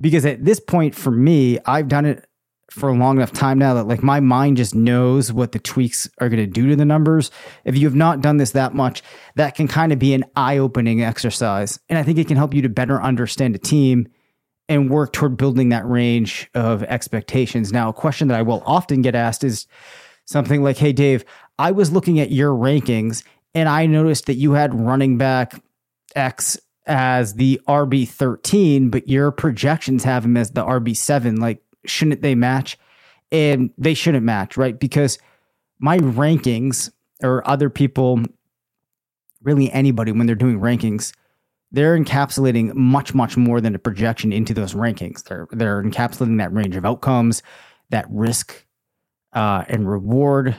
because 0.00 0.26
at 0.26 0.44
this 0.44 0.58
point 0.58 0.96
for 0.96 1.12
me, 1.12 1.58
I've 1.64 1.88
done 1.88 2.04
it 2.04 2.27
for 2.70 2.88
a 2.90 2.94
long 2.94 3.16
enough 3.16 3.32
time 3.32 3.58
now 3.58 3.74
that 3.74 3.88
like 3.88 4.02
my 4.02 4.20
mind 4.20 4.56
just 4.58 4.74
knows 4.74 5.32
what 5.32 5.52
the 5.52 5.58
tweaks 5.58 6.08
are 6.18 6.28
going 6.28 6.42
to 6.42 6.46
do 6.46 6.68
to 6.68 6.76
the 6.76 6.84
numbers. 6.84 7.30
If 7.64 7.76
you 7.76 7.86
have 7.86 7.94
not 7.94 8.20
done 8.20 8.36
this 8.36 8.50
that 8.52 8.74
much, 8.74 9.02
that 9.36 9.54
can 9.54 9.68
kind 9.68 9.92
of 9.92 9.98
be 9.98 10.12
an 10.14 10.24
eye-opening 10.36 11.02
exercise, 11.02 11.80
and 11.88 11.98
I 11.98 12.02
think 12.02 12.18
it 12.18 12.28
can 12.28 12.36
help 12.36 12.54
you 12.54 12.62
to 12.62 12.68
better 12.68 13.02
understand 13.02 13.54
a 13.54 13.58
team 13.58 14.08
and 14.68 14.90
work 14.90 15.14
toward 15.14 15.38
building 15.38 15.70
that 15.70 15.88
range 15.88 16.50
of 16.54 16.82
expectations. 16.82 17.72
Now, 17.72 17.88
a 17.88 17.94
question 17.94 18.28
that 18.28 18.38
I 18.38 18.42
will 18.42 18.62
often 18.66 19.00
get 19.00 19.14
asked 19.14 19.44
is 19.44 19.66
something 20.26 20.62
like, 20.62 20.76
"Hey 20.76 20.92
Dave, 20.92 21.24
I 21.58 21.72
was 21.72 21.90
looking 21.90 22.20
at 22.20 22.30
your 22.30 22.52
rankings 22.52 23.24
and 23.54 23.68
I 23.68 23.86
noticed 23.86 24.26
that 24.26 24.34
you 24.34 24.52
had 24.52 24.78
running 24.78 25.16
back 25.16 25.60
X 26.14 26.58
as 26.86 27.34
the 27.34 27.60
RB13, 27.66 28.90
but 28.90 29.08
your 29.08 29.30
projections 29.30 30.04
have 30.04 30.24
him 30.24 30.36
as 30.36 30.50
the 30.50 30.64
RB7. 30.64 31.38
Like, 31.38 31.62
shouldn't 31.88 32.22
they 32.22 32.34
match? 32.34 32.78
And 33.30 33.70
they 33.76 33.94
shouldn't 33.94 34.24
match, 34.24 34.56
right? 34.56 34.78
Because 34.78 35.18
my 35.78 35.98
rankings 35.98 36.90
or 37.22 37.48
other 37.48 37.70
people, 37.70 38.20
really 39.42 39.70
anybody, 39.72 40.12
when 40.12 40.26
they're 40.26 40.34
doing 40.36 40.60
rankings, 40.60 41.12
they're 41.70 41.98
encapsulating 41.98 42.74
much, 42.74 43.14
much 43.14 43.36
more 43.36 43.60
than 43.60 43.74
a 43.74 43.78
projection 43.78 44.32
into 44.32 44.54
those 44.54 44.74
rankings. 44.74 45.24
They're 45.24 45.46
they're 45.50 45.82
encapsulating 45.82 46.38
that 46.38 46.52
range 46.52 46.76
of 46.76 46.86
outcomes, 46.86 47.42
that 47.90 48.06
risk 48.10 48.64
uh, 49.32 49.64
and 49.68 49.88
reward 49.88 50.56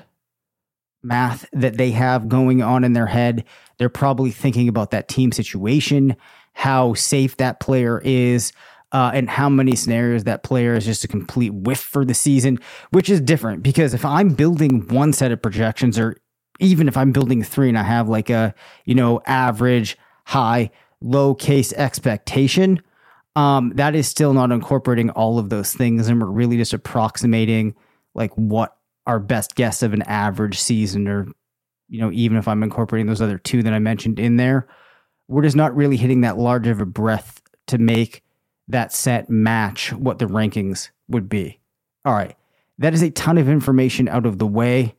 math 1.02 1.46
that 1.54 1.78
they 1.78 1.92
have 1.92 2.28
going 2.28 2.62
on 2.62 2.84
in 2.84 2.94
their 2.94 3.08
head. 3.08 3.46
They're 3.78 3.90
probably 3.90 4.32
thinking 4.32 4.68
about 4.68 4.92
that 4.92 5.08
team 5.08 5.32
situation, 5.32 6.16
how 6.54 6.94
safe 6.94 7.38
that 7.38 7.60
player 7.60 8.02
is, 8.04 8.52
uh, 8.92 9.12
and 9.14 9.30
how 9.30 9.50
many 9.50 9.76
scenarios 9.76 10.24
that 10.24 10.44
player 10.44 10.74
is 10.74 10.86
just 10.86 11.04
a 11.04 11.08
complete 11.08 11.52
whiff 11.52 11.80
for 11.80 12.04
the 12.04 12.14
season, 12.14 12.60
which 12.92 13.10
is 13.10 13.22
different 13.22 13.62
because 13.62 13.94
if 13.94 14.04
I'm 14.04 14.30
building 14.30 14.88
one 14.88 15.14
set 15.14 15.32
of 15.32 15.42
projections, 15.42 16.00
or 16.00 16.18
even 16.60 16.88
if 16.88 16.98
I'm 16.98 17.12
building 17.12 17.44
three 17.44 17.70
and 17.70 17.78
I 17.78 17.84
have 17.84 18.10
like 18.10 18.30
a, 18.30 18.54
you 18.86 18.96
know, 18.96 19.22
average, 19.26 19.98
high, 20.26 20.72
low 21.02 21.36
case 21.36 21.72
expectation, 21.74 22.82
um, 23.36 23.72
that 23.76 23.96
is 23.96 24.08
still 24.08 24.34
not 24.34 24.52
incorporating 24.52 25.12
all 25.12 25.38
of 25.38 25.50
those 25.50 25.74
things. 25.74 26.08
And 26.08 26.20
we're 26.20 26.28
really 26.28 26.58
just 26.58 26.74
approximating 26.74 27.76
like 28.16 28.34
what 28.34 28.76
our 29.08 29.20
best 29.20 29.56
guess 29.56 29.82
of 29.82 29.94
an 29.94 30.02
average 30.04 30.60
season 30.60 31.08
or 31.08 31.28
you 31.88 32.00
know 32.00 32.12
even 32.12 32.38
if 32.38 32.48
i'm 32.48 32.62
incorporating 32.62 33.08
those 33.08 33.22
other 33.22 33.40
two 33.40 33.64
that 33.64 33.74
i 33.74 33.80
mentioned 33.80 34.20
in 34.20 34.38
there 34.38 34.68
we're 35.28 35.42
just 35.42 35.56
not 35.56 35.76
really 35.76 35.98
hitting 35.98 36.22
that 36.22 36.38
large 36.38 36.68
of 36.68 36.80
a 36.80 36.86
breadth 36.86 37.42
to 37.66 37.78
make 37.78 38.24
that 38.70 38.94
set 38.94 39.30
match 39.30 39.92
what 39.94 40.20
the 40.20 40.26
rankings 40.26 40.90
would 41.08 41.28
be. 41.28 41.60
All 42.06 42.14
right. 42.14 42.36
That 42.78 42.94
is 42.94 43.02
a 43.02 43.10
ton 43.10 43.38
of 43.38 43.50
information 43.50 44.08
out 44.08 44.26
of 44.26 44.40
the 44.40 44.48
way. 44.48 44.96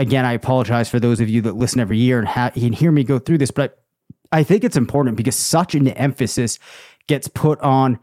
Again 0.00 0.24
i 0.24 0.32
apologize 0.32 0.88
for 0.88 1.00
those 1.00 1.18
of 1.18 1.28
you 1.28 1.42
that 1.42 1.56
listen 1.56 1.80
every 1.80 1.98
year 1.98 2.20
and 2.20 2.28
ha- 2.28 2.50
can 2.50 2.72
hear 2.72 2.92
me 2.92 3.02
go 3.02 3.18
through 3.18 3.38
this 3.38 3.50
but 3.50 3.82
i 4.30 4.44
think 4.44 4.62
it's 4.62 4.76
important 4.76 5.16
because 5.16 5.34
such 5.34 5.74
an 5.74 5.88
emphasis 5.88 6.60
gets 7.08 7.26
put 7.26 7.58
on 7.62 7.98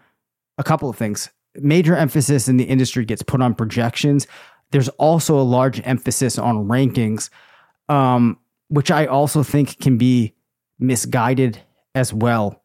a 0.57 0.63
couple 0.63 0.89
of 0.89 0.97
things. 0.97 1.29
Major 1.55 1.95
emphasis 1.95 2.49
in 2.49 2.57
the 2.57 2.65
industry 2.65 3.05
gets 3.05 3.23
put 3.23 3.41
on 3.41 3.55
projections. 3.55 4.27
There's 4.71 4.89
also 4.89 5.39
a 5.39 5.43
large 5.43 5.81
emphasis 5.85 6.37
on 6.37 6.67
rankings, 6.67 7.29
um, 7.87 8.37
which 8.67 8.91
I 8.91 9.05
also 9.05 9.43
think 9.43 9.79
can 9.79 9.97
be 9.97 10.33
misguided 10.79 11.61
as 11.93 12.13
well. 12.13 12.61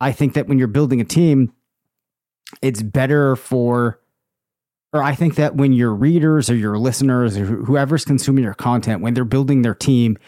I 0.00 0.12
think 0.12 0.34
that 0.34 0.48
when 0.48 0.58
you're 0.58 0.68
building 0.68 1.00
a 1.00 1.04
team, 1.04 1.52
it's 2.62 2.82
better 2.82 3.36
for, 3.36 4.00
or 4.92 5.02
I 5.02 5.14
think 5.14 5.36
that 5.36 5.56
when 5.56 5.72
your 5.72 5.94
readers 5.94 6.50
or 6.50 6.56
your 6.56 6.78
listeners 6.78 7.36
or 7.36 7.44
whoever's 7.44 8.04
consuming 8.04 8.44
your 8.44 8.54
content, 8.54 9.02
when 9.02 9.14
they're 9.14 9.24
building 9.24 9.62
their 9.62 9.74
team, 9.74 10.18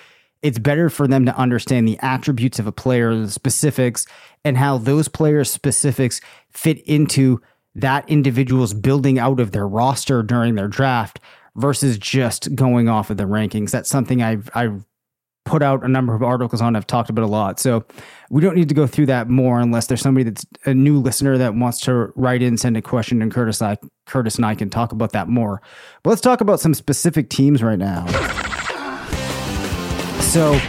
it's 0.42 0.58
better 0.58 0.90
for 0.90 1.06
them 1.08 1.24
to 1.26 1.36
understand 1.36 1.88
the 1.88 1.98
attributes 2.00 2.58
of 2.58 2.66
a 2.66 2.72
player, 2.72 3.14
the 3.14 3.30
specifics, 3.30 4.06
and 4.44 4.56
how 4.56 4.78
those 4.78 5.08
players' 5.08 5.50
specifics 5.50 6.20
fit 6.50 6.78
into 6.86 7.40
that 7.74 8.08
individual's 8.08 8.72
building 8.72 9.18
out 9.18 9.40
of 9.40 9.52
their 9.52 9.68
roster 9.68 10.22
during 10.22 10.54
their 10.54 10.68
draft 10.68 11.20
versus 11.56 11.98
just 11.98 12.54
going 12.54 12.88
off 12.88 13.10
of 13.10 13.16
the 13.16 13.24
rankings. 13.24 13.70
That's 13.70 13.88
something 13.88 14.22
I've 14.22 14.50
I've 14.54 14.84
put 15.46 15.62
out 15.62 15.84
a 15.84 15.88
number 15.88 16.14
of 16.14 16.22
articles 16.22 16.60
on. 16.60 16.76
I've 16.76 16.86
talked 16.86 17.08
about 17.08 17.24
a 17.24 17.28
lot. 17.28 17.58
So 17.58 17.84
we 18.28 18.42
don't 18.42 18.56
need 18.56 18.68
to 18.68 18.74
go 18.74 18.86
through 18.86 19.06
that 19.06 19.28
more 19.28 19.60
unless 19.60 19.86
there's 19.86 20.02
somebody 20.02 20.24
that's 20.24 20.44
a 20.66 20.74
new 20.74 21.00
listener 21.00 21.38
that 21.38 21.54
wants 21.54 21.80
to 21.82 22.12
write 22.16 22.42
in, 22.42 22.58
send 22.58 22.76
a 22.76 22.82
question, 22.82 23.22
and 23.22 23.32
Curtis, 23.32 23.62
I, 23.62 23.78
Curtis 24.04 24.36
and 24.36 24.44
I 24.44 24.54
can 24.54 24.68
talk 24.68 24.92
about 24.92 25.12
that 25.12 25.28
more. 25.28 25.62
But 26.02 26.10
let's 26.10 26.20
talk 26.20 26.40
about 26.42 26.60
some 26.60 26.74
specific 26.74 27.30
teams 27.30 27.62
right 27.62 27.78
now. 27.78 28.06
So 30.20 30.60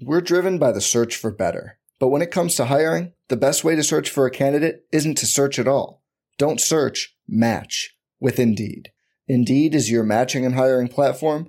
we're 0.00 0.22
driven 0.22 0.58
by 0.58 0.72
the 0.72 0.80
search 0.80 1.16
for 1.16 1.30
better. 1.30 1.78
But 2.00 2.08
when 2.08 2.22
it 2.22 2.30
comes 2.30 2.54
to 2.56 2.66
hiring, 2.66 3.12
the 3.28 3.36
best 3.36 3.64
way 3.64 3.76
to 3.76 3.82
search 3.82 4.08
for 4.08 4.26
a 4.26 4.30
candidate 4.30 4.84
isn't 4.92 5.16
to 5.18 5.26
search 5.26 5.58
at 5.58 5.68
all. 5.68 6.02
Don't 6.38 6.60
search, 6.60 7.16
match 7.28 7.96
with 8.20 8.38
Indeed. 8.38 8.90
Indeed 9.26 9.74
is 9.74 9.90
your 9.90 10.02
matching 10.02 10.44
and 10.44 10.54
hiring 10.54 10.88
platform 10.88 11.48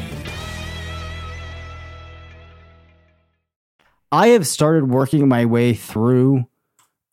I 4.11 4.29
have 4.29 4.45
started 4.45 4.89
working 4.89 5.27
my 5.27 5.45
way 5.45 5.73
through 5.73 6.45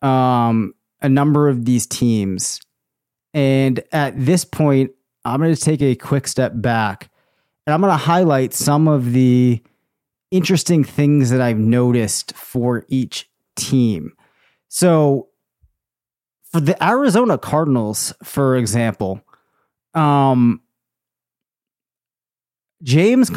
um, 0.01 0.73
a 1.01 1.09
number 1.09 1.47
of 1.47 1.65
these 1.65 1.87
teams. 1.87 2.59
And 3.33 3.81
at 3.91 4.13
this 4.17 4.43
point, 4.43 4.91
I'm 5.23 5.39
going 5.39 5.53
to 5.53 5.61
take 5.61 5.81
a 5.81 5.95
quick 5.95 6.27
step 6.27 6.53
back 6.55 7.09
and 7.65 7.73
I'm 7.73 7.81
going 7.81 7.91
to 7.91 7.97
highlight 7.97 8.53
some 8.53 8.87
of 8.87 9.13
the 9.13 9.61
interesting 10.31 10.83
things 10.83 11.29
that 11.29 11.41
I've 11.41 11.57
noticed 11.57 12.35
for 12.35 12.85
each 12.87 13.29
team. 13.55 14.13
So, 14.67 15.29
for 16.51 16.59
the 16.59 16.83
Arizona 16.83 17.37
Cardinals, 17.37 18.11
for 18.23 18.57
example, 18.57 19.21
um, 19.93 20.61
James 22.81 23.29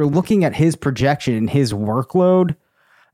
Conner 0.00 0.14
looking 0.14 0.44
at 0.44 0.54
his 0.54 0.76
projection 0.76 1.34
and 1.34 1.50
his 1.50 1.72
workload, 1.72 2.56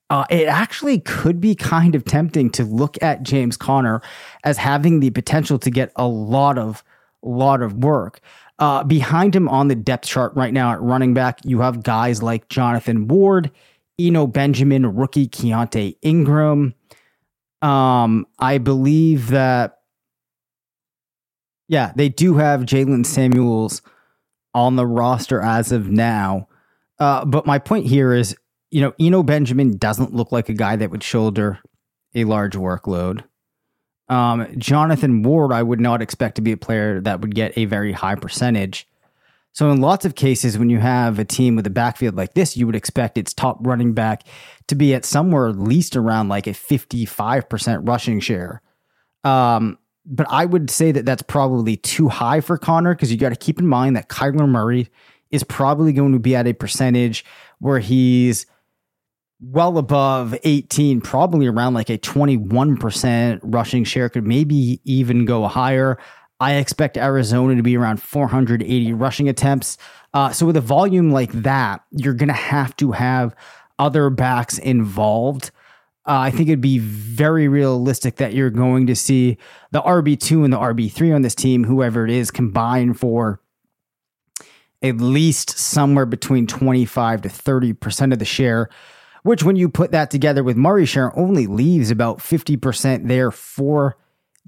uh, 0.09 0.25
it 0.31 0.47
actually 0.47 1.00
could 1.00 1.40
be 1.40 1.55
kind 1.55 1.95
of 1.97 2.05
tempting 2.05 2.50
to 2.50 2.64
look 2.64 2.97
at 3.02 3.25
James 3.25 3.57
Conner 3.57 4.00
as 4.45 4.57
having 4.57 5.00
the 5.00 5.11
potential 5.11 5.59
to 5.59 5.71
get 5.71 5.90
a 5.97 6.07
lot 6.07 6.59
of 6.59 6.85
lot 7.23 7.61
of 7.61 7.75
work. 7.83 8.21
Uh, 8.59 8.85
behind 8.85 9.35
him 9.35 9.49
on 9.49 9.69
the 9.69 9.75
depth 9.75 10.07
chart 10.07 10.33
right 10.37 10.52
now 10.52 10.73
at 10.73 10.81
running 10.81 11.12
back, 11.12 11.40
you 11.45 11.61
have 11.61 11.83
guys 11.83 12.23
like 12.23 12.49
Jonathan 12.49 13.09
Ward, 13.09 13.50
Eno 13.99 14.28
Benjamin, 14.28 14.95
rookie 14.95 15.26
Keaontay 15.26 15.97
Ingram. 16.02 16.75
Um, 17.62 18.26
I 18.38 18.59
believe 18.59 19.28
that, 19.28 19.81
yeah, 21.69 21.93
they 21.97 22.09
do 22.09 22.37
have 22.37 22.61
Jaylen 22.61 23.05
Samuels 23.05 23.83
on 24.55 24.76
the 24.76 24.87
roster 24.87 25.43
as 25.43 25.73
of 25.73 25.90
now. 25.90 26.47
Uh, 26.99 27.25
but 27.25 27.47
my 27.47 27.59
point 27.59 27.87
here 27.87 28.12
is 28.12 28.37
you 28.71 28.81
know, 28.81 28.93
Eno 28.99 29.23
Benjamin 29.23 29.76
doesn't 29.76 30.15
look 30.15 30.33
like 30.33 30.49
a 30.49 30.55
guy 30.55 30.76
that 30.76 30.91
would 30.91 31.03
shoulder 31.03 31.61
a 32.15 32.25
large 32.25 32.55
workload. 32.55 33.25
Um, 34.09 34.47
Jonathan 34.59 35.23
Ward, 35.23 35.53
I 35.53 35.62
would 35.62 35.81
not 35.81 36.03
expect 36.03 36.37
to 36.37 36.43
be 36.43 36.53
a 36.53 36.57
player 36.57 37.00
that 37.00 37.21
would 37.21 37.35
get 37.35 37.57
a 37.57 37.65
very 37.65 37.93
high 37.93 38.15
percentage. 38.15 38.88
So, 39.53 39.71
in 39.71 39.81
lots 39.81 40.05
of 40.05 40.15
cases, 40.15 40.59
when 40.59 40.69
you 40.69 40.79
have 40.79 41.19
a 41.19 41.25
team 41.25 41.57
with 41.57 41.67
a 41.67 41.71
backfield 41.71 42.15
like 42.15 42.35
this, 42.35 42.57
you 42.57 42.67
would 42.67 42.76
expect 42.76 43.17
its 43.17 43.33
top 43.33 43.59
running 43.67 43.95
back 43.95 44.25
to 44.69 44.75
be 44.75 44.95
at 44.95 45.05
somewhere 45.05 45.49
at 45.49 45.59
least 45.59 45.97
around 45.97 46.29
like 46.29 46.47
a 46.47 46.50
55% 46.50 47.88
rushing 47.88 48.21
share. 48.21 48.61
Um, 49.25 49.79
but 50.05 50.26
I 50.29 50.45
would 50.45 50.71
say 50.71 50.93
that 50.93 51.07
that's 51.07 51.23
probably 51.23 51.76
too 51.79 52.09
high 52.09 52.41
for 52.41 52.59
Conner 52.59 52.95
because 52.95 53.11
you 53.11 53.17
got 53.17 53.31
to 53.31 53.37
keep 53.37 53.59
in 53.59 53.67
mind 53.67 53.97
that 53.97 54.09
Kyler 54.09 54.49
Murray 54.49 54.88
is 55.30 55.45
probably 55.45 55.92
going 55.92 56.12
to 56.12 56.18
be 56.18 56.37
at 56.37 56.47
a 56.47 56.52
percentage 56.52 57.25
where 57.59 57.78
he's 57.78 58.47
well 59.40 59.78
above 59.78 60.37
18, 60.45 61.00
probably 61.00 61.47
around 61.47 61.75
like 61.75 61.90
a 61.90 61.99
21% 61.99 63.40
rushing 63.42 63.85
share, 63.85 64.09
could 64.09 64.26
maybe 64.26 64.80
even 64.85 65.25
go 65.25 65.47
higher. 65.47 65.99
I 66.38 66.54
expect 66.54 66.97
Arizona 66.97 67.56
to 67.56 67.62
be 67.62 67.76
around 67.76 68.02
480 68.02 68.92
rushing 68.92 69.28
attempts. 69.28 69.78
Uh, 70.12 70.30
so, 70.30 70.47
with 70.47 70.56
a 70.56 70.61
volume 70.61 71.11
like 71.11 71.33
that, 71.33 71.83
you're 71.90 72.14
going 72.14 72.28
to 72.28 72.35
have 72.35 72.76
to 72.76 72.92
have 72.92 73.35
other 73.78 74.11
backs 74.11 74.59
involved. 74.59 75.50
Uh, 76.06 76.21
I 76.21 76.30
think 76.30 76.49
it'd 76.49 76.61
be 76.61 76.78
very 76.78 77.49
realistic 77.49 78.16
that 78.16 78.33
you're 78.33 78.50
going 78.50 78.87
to 78.87 78.95
see 78.95 79.38
the 79.73 79.83
RB2 79.83 80.45
and 80.45 80.52
the 80.52 80.59
RB3 80.59 81.14
on 81.14 81.23
this 81.23 81.35
team, 81.35 81.64
whoever 81.64 82.04
it 82.04 82.11
is, 82.11 82.30
combine 82.30 82.95
for 82.95 83.40
at 84.83 84.99
least 84.99 85.50
somewhere 85.50 86.06
between 86.06 86.47
25 86.47 87.23
to 87.23 87.28
30% 87.28 88.12
of 88.12 88.18
the 88.18 88.25
share 88.25 88.68
which 89.26 89.42
when 89.42 89.56
you 89.56 89.68
put 89.68 89.90
that 89.90 90.09
together 90.09 90.45
with 90.45 90.56
Murray 90.56 90.87
share 90.87 91.16
only 91.18 91.49
leaves 91.49 91.90
about 91.90 92.18
50% 92.18 93.09
there 93.09 93.33
for 93.33 93.97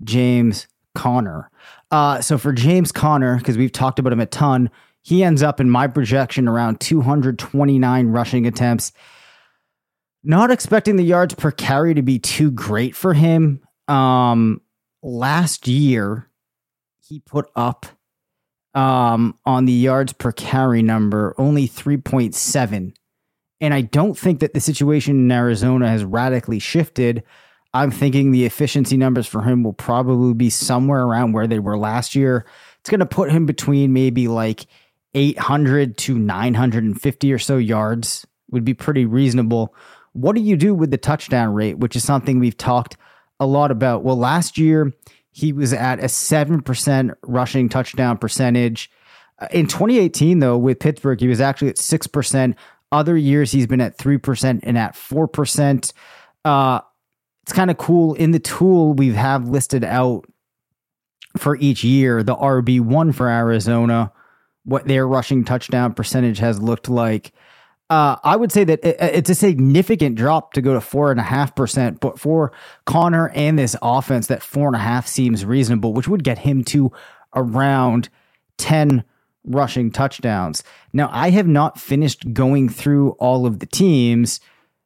James 0.04 0.68
Conner. 0.94 1.50
Uh, 1.90 2.20
so 2.20 2.38
for 2.38 2.52
James 2.52 2.92
Conner, 2.92 3.38
because 3.38 3.58
we've 3.58 3.72
talked 3.72 3.98
about 3.98 4.12
him 4.12 4.20
a 4.20 4.26
ton, 4.26 4.70
he 5.02 5.24
ends 5.24 5.42
up 5.42 5.58
in 5.58 5.68
my 5.68 5.88
projection 5.88 6.46
around 6.46 6.78
229 6.78 8.06
rushing 8.06 8.46
attempts. 8.46 8.92
Not 10.22 10.52
expecting 10.52 10.94
the 10.94 11.04
yards 11.04 11.34
per 11.34 11.50
carry 11.50 11.94
to 11.94 12.02
be 12.02 12.20
too 12.20 12.52
great 12.52 12.94
for 12.94 13.14
him. 13.14 13.60
Um, 13.88 14.60
last 15.02 15.66
year, 15.66 16.30
he 17.00 17.18
put 17.18 17.50
up 17.56 17.86
um, 18.78 19.36
on 19.44 19.64
the 19.64 19.72
yards 19.72 20.12
per 20.12 20.32
carry 20.32 20.82
number 20.82 21.34
only 21.38 21.68
3.7 21.68 22.92
and 23.60 23.74
I 23.74 23.80
don't 23.80 24.16
think 24.16 24.40
that 24.40 24.54
the 24.54 24.60
situation 24.60 25.16
in 25.16 25.32
Arizona 25.32 25.88
has 25.88 26.04
radically 26.04 26.58
shifted. 26.58 27.24
I'm 27.74 27.90
thinking 27.90 28.30
the 28.30 28.44
efficiency 28.44 28.96
numbers 28.96 29.26
for 29.26 29.42
him 29.42 29.62
will 29.62 29.72
probably 29.72 30.34
be 30.34 30.50
somewhere 30.50 31.02
around 31.02 31.32
where 31.32 31.46
they 31.46 31.58
were 31.58 31.76
last 31.76 32.14
year. 32.14 32.46
It's 32.80 32.90
going 32.90 33.00
to 33.00 33.06
put 33.06 33.32
him 33.32 33.46
between 33.46 33.92
maybe 33.92 34.28
like 34.28 34.66
800 35.14 35.98
to 35.98 36.18
950 36.18 37.32
or 37.32 37.38
so 37.38 37.56
yards, 37.56 38.26
would 38.50 38.64
be 38.64 38.74
pretty 38.74 39.04
reasonable. 39.04 39.74
What 40.12 40.34
do 40.36 40.40
you 40.40 40.56
do 40.56 40.74
with 40.74 40.90
the 40.90 40.96
touchdown 40.96 41.52
rate, 41.52 41.78
which 41.78 41.96
is 41.96 42.04
something 42.04 42.38
we've 42.38 42.56
talked 42.56 42.96
a 43.40 43.46
lot 43.46 43.70
about? 43.70 44.04
Well, 44.04 44.16
last 44.16 44.56
year 44.56 44.92
he 45.38 45.52
was 45.52 45.72
at 45.72 46.00
a 46.00 46.06
7% 46.06 47.14
rushing 47.22 47.68
touchdown 47.68 48.18
percentage. 48.18 48.90
Uh, 49.38 49.46
in 49.52 49.68
2018, 49.68 50.40
though, 50.40 50.58
with 50.58 50.80
Pittsburgh, 50.80 51.20
he 51.20 51.28
was 51.28 51.40
actually 51.40 51.68
at 51.68 51.76
6%. 51.76 52.56
Other 52.90 53.16
years 53.16 53.52
he's 53.52 53.68
been 53.68 53.80
at 53.80 53.96
3% 53.98 54.60
and 54.64 54.76
at 54.76 54.94
4%. 54.94 55.92
Uh, 56.44 56.80
it's 57.44 57.52
kind 57.52 57.70
of 57.70 57.78
cool. 57.78 58.14
In 58.14 58.32
the 58.32 58.40
tool, 58.40 58.94
we 58.94 59.12
have 59.12 59.48
listed 59.48 59.84
out 59.84 60.24
for 61.36 61.56
each 61.58 61.84
year 61.84 62.24
the 62.24 62.34
RB1 62.34 63.14
for 63.14 63.28
Arizona, 63.28 64.10
what 64.64 64.88
their 64.88 65.06
rushing 65.06 65.44
touchdown 65.44 65.94
percentage 65.94 66.38
has 66.38 66.60
looked 66.60 66.88
like. 66.88 67.32
Uh, 67.90 68.16
I 68.22 68.36
would 68.36 68.52
say 68.52 68.64
that 68.64 68.80
it's 68.84 69.30
a 69.30 69.34
significant 69.34 70.16
drop 70.16 70.52
to 70.52 70.60
go 70.60 70.74
to 70.74 70.80
four 70.80 71.10
and 71.10 71.18
a 71.18 71.22
half 71.22 71.54
percent, 71.54 72.00
but 72.00 72.18
for 72.18 72.52
Conner 72.84 73.30
and 73.30 73.58
this 73.58 73.74
offense, 73.80 74.26
that 74.26 74.42
four 74.42 74.66
and 74.66 74.76
a 74.76 74.80
half 74.80 75.06
seems 75.06 75.44
reasonable, 75.44 75.94
which 75.94 76.06
would 76.06 76.22
get 76.22 76.38
him 76.38 76.64
to 76.64 76.92
around 77.34 78.10
10 78.58 79.04
rushing 79.44 79.90
touchdowns. 79.90 80.62
Now, 80.92 81.08
I 81.12 81.30
have 81.30 81.46
not 81.46 81.80
finished 81.80 82.34
going 82.34 82.68
through 82.68 83.12
all 83.12 83.46
of 83.46 83.60
the 83.60 83.66
teams, 83.66 84.40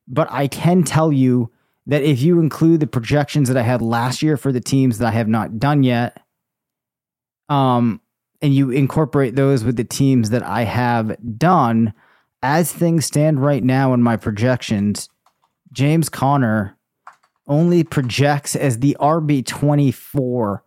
but 0.07 0.31
I 0.31 0.47
can 0.47 0.85
tell 0.85 1.13
you 1.13 1.51
that 1.87 2.03
if 2.03 2.23
you 2.23 2.39
include 2.39 2.79
the 2.79 2.87
projections 2.87 3.49
that 3.49 3.57
I 3.57 3.63
had 3.63 3.83
last 3.83 4.23
year 4.23 4.37
for 4.37 4.53
the 4.53 4.61
teams 4.61 4.99
that 4.99 5.09
I 5.09 5.11
have 5.11 5.29
not 5.29 5.59
done 5.59 5.83
yet, 5.83 6.23
um, 7.49 8.01
and 8.41 8.55
you 8.55 8.71
incorporate 8.71 9.35
those 9.35 9.65
with 9.65 9.77
the 9.77 9.85
teams 9.85 10.31
that 10.31 10.45
I 10.45 10.63
have 10.63 11.17
done, 11.39 11.93
as 12.43 12.73
things 12.73 13.07
stand 13.07 13.43
right 13.43 13.63
now 13.63 13.95
in 13.95 14.03
my 14.03 14.17
projections, 14.17 15.09
James 15.73 16.09
Conner 16.09 16.77
only 17.47 17.85
projects 17.85 18.55
as 18.57 18.79
the 18.79 18.97
RB24 19.01 20.61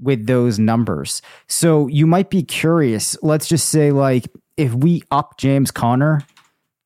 with 0.00 0.26
those 0.26 0.58
numbers. 0.58 1.22
So 1.48 1.86
you 1.88 2.06
might 2.06 2.30
be 2.30 2.42
curious. 2.42 3.16
Let's 3.22 3.48
just 3.48 3.68
say, 3.68 3.92
like, 3.92 4.28
if 4.56 4.74
we 4.74 5.02
up 5.10 5.38
James 5.38 5.70
Conner 5.70 6.22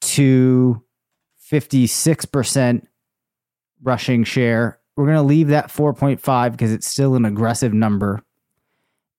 to 0.03 0.83
56% 1.51 2.87
rushing 3.83 4.25
share, 4.25 4.79
we're 4.97 5.07
going 5.07 5.17
to 5.17 5.23
leave 5.23 5.49
that 5.49 5.69
4.5 5.69 6.53
because 6.53 6.73
it's 6.73 6.87
still 6.87 7.15
an 7.15 7.25
aggressive 7.25 7.73
number. 7.73 8.23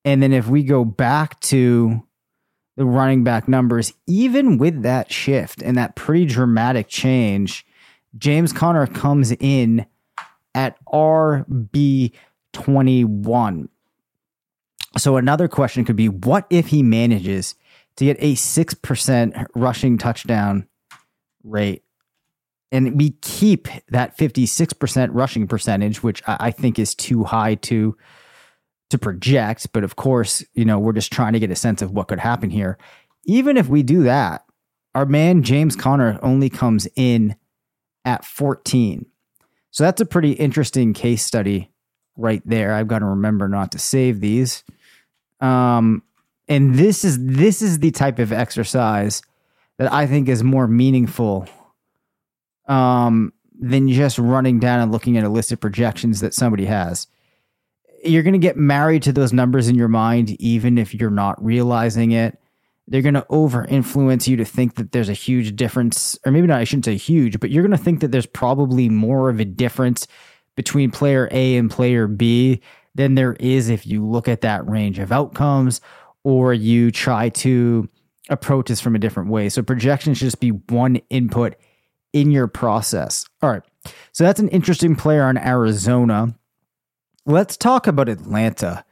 And 0.04 0.22
then 0.22 0.32
if 0.32 0.48
we 0.48 0.62
go 0.62 0.84
back 0.84 1.40
to 1.40 2.02
the 2.76 2.84
running 2.84 3.24
back 3.24 3.48
numbers, 3.48 3.92
even 4.06 4.58
with 4.58 4.82
that 4.82 5.12
shift 5.12 5.62
and 5.62 5.76
that 5.76 5.94
pretty 5.94 6.26
dramatic 6.26 6.88
change, 6.88 7.66
James 8.16 8.52
Conner 8.52 8.86
comes 8.86 9.32
in 9.32 9.86
at 10.54 10.78
RB21. 10.86 13.68
So 14.98 15.16
another 15.16 15.48
question 15.48 15.84
could 15.84 15.96
be 15.96 16.08
what 16.08 16.46
if 16.50 16.68
he 16.68 16.82
manages 16.82 17.54
to 17.96 18.04
get 18.04 18.16
a 18.20 18.34
6% 18.34 19.46
rushing 19.54 19.98
touchdown 19.98 20.66
rate 21.44 21.82
and 22.70 22.96
we 22.96 23.10
keep 23.20 23.68
that 23.88 24.16
56% 24.16 25.08
rushing 25.12 25.46
percentage 25.46 26.02
which 26.02 26.22
I 26.26 26.50
think 26.50 26.78
is 26.78 26.94
too 26.94 27.24
high 27.24 27.56
to 27.56 27.96
to 28.92 28.98
project 28.98 29.66
but 29.72 29.84
of 29.84 29.96
course 29.96 30.44
you 30.54 30.64
know 30.64 30.78
we're 30.78 30.92
just 30.92 31.12
trying 31.12 31.32
to 31.32 31.40
get 31.40 31.50
a 31.50 31.56
sense 31.56 31.82
of 31.82 31.90
what 31.90 32.08
could 32.08 32.20
happen 32.20 32.50
here. 32.50 32.78
Even 33.24 33.56
if 33.56 33.68
we 33.68 33.82
do 33.82 34.04
that 34.04 34.44
our 34.94 35.06
man 35.06 35.42
James 35.42 35.74
Conner 35.74 36.18
only 36.22 36.48
comes 36.48 36.86
in 36.96 37.36
at 38.04 38.24
14 38.24 39.06
so 39.72 39.84
that's 39.84 40.00
a 40.00 40.06
pretty 40.06 40.32
interesting 40.32 40.92
case 40.92 41.24
study 41.24 41.72
right 42.16 42.42
there. 42.44 42.74
I've 42.74 42.88
got 42.88 43.00
to 43.00 43.06
remember 43.06 43.48
not 43.48 43.72
to 43.72 43.78
save 43.78 44.20
these. 44.20 44.64
Um, 45.40 46.02
and 46.46 46.74
this 46.74 47.04
is 47.04 47.24
this 47.24 47.62
is 47.62 47.78
the 47.78 47.90
type 47.90 48.18
of 48.18 48.32
exercise 48.32 49.22
that 49.78 49.92
I 49.92 50.06
think 50.06 50.28
is 50.28 50.44
more 50.44 50.68
meaningful 50.68 51.48
um, 52.68 53.32
than 53.58 53.88
just 53.88 54.18
running 54.18 54.60
down 54.60 54.80
and 54.80 54.92
looking 54.92 55.16
at 55.16 55.24
a 55.24 55.28
list 55.28 55.52
of 55.52 55.60
projections 55.60 56.20
that 56.20 56.34
somebody 56.34 56.66
has. 56.66 57.06
You're 58.04 58.22
going 58.22 58.32
to 58.32 58.38
get 58.38 58.56
married 58.56 59.02
to 59.04 59.12
those 59.12 59.32
numbers 59.32 59.68
in 59.68 59.76
your 59.76 59.88
mind, 59.88 60.30
even 60.40 60.78
if 60.78 60.94
you're 60.94 61.10
not 61.10 61.42
realizing 61.42 62.12
it. 62.12 62.38
They're 62.88 63.02
going 63.02 63.14
to 63.14 63.26
over 63.30 63.64
influence 63.64 64.26
you 64.26 64.36
to 64.36 64.44
think 64.44 64.74
that 64.74 64.90
there's 64.90 65.08
a 65.08 65.14
huge 65.14 65.54
difference, 65.54 66.18
or 66.26 66.32
maybe 66.32 66.48
not, 66.48 66.58
I 66.58 66.64
shouldn't 66.64 66.84
say 66.84 66.96
huge, 66.96 67.38
but 67.38 67.50
you're 67.50 67.62
going 67.62 67.76
to 67.76 67.82
think 67.82 68.00
that 68.00 68.10
there's 68.10 68.26
probably 68.26 68.88
more 68.88 69.30
of 69.30 69.38
a 69.38 69.44
difference 69.44 70.08
between 70.56 70.90
player 70.90 71.28
A 71.30 71.56
and 71.56 71.70
player 71.70 72.08
B 72.08 72.60
than 72.94 73.14
there 73.14 73.34
is 73.34 73.68
if 73.68 73.86
you 73.86 74.04
look 74.04 74.28
at 74.28 74.40
that 74.42 74.68
range 74.68 74.98
of 74.98 75.12
outcomes 75.12 75.80
or 76.24 76.52
you 76.52 76.90
try 76.90 77.28
to 77.30 77.88
approach 78.28 78.68
this 78.68 78.80
from 78.80 78.94
a 78.94 78.98
different 78.98 79.30
way. 79.30 79.48
So 79.48 79.62
projection 79.62 80.14
should 80.14 80.26
just 80.26 80.40
be 80.40 80.50
one 80.50 80.96
input 81.08 81.54
in 82.12 82.30
your 82.30 82.48
process. 82.48 83.24
All 83.42 83.50
right. 83.50 83.62
So 84.12 84.24
that's 84.24 84.40
an 84.40 84.48
interesting 84.48 84.96
player 84.96 85.24
on 85.24 85.38
Arizona. 85.38 86.34
Let's 87.24 87.56
talk 87.56 87.86
about 87.86 88.08
Atlanta 88.08 88.84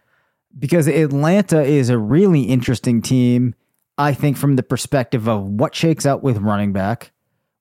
because 0.56 0.86
Atlanta 0.86 1.62
is 1.62 1.90
a 1.90 1.98
really 1.98 2.42
interesting 2.42 3.02
team, 3.02 3.54
I 3.98 4.14
think, 4.14 4.36
from 4.36 4.56
the 4.56 4.62
perspective 4.62 5.28
of 5.28 5.48
what 5.48 5.74
shakes 5.74 6.06
out 6.06 6.22
with 6.22 6.38
running 6.38 6.72
back, 6.72 7.10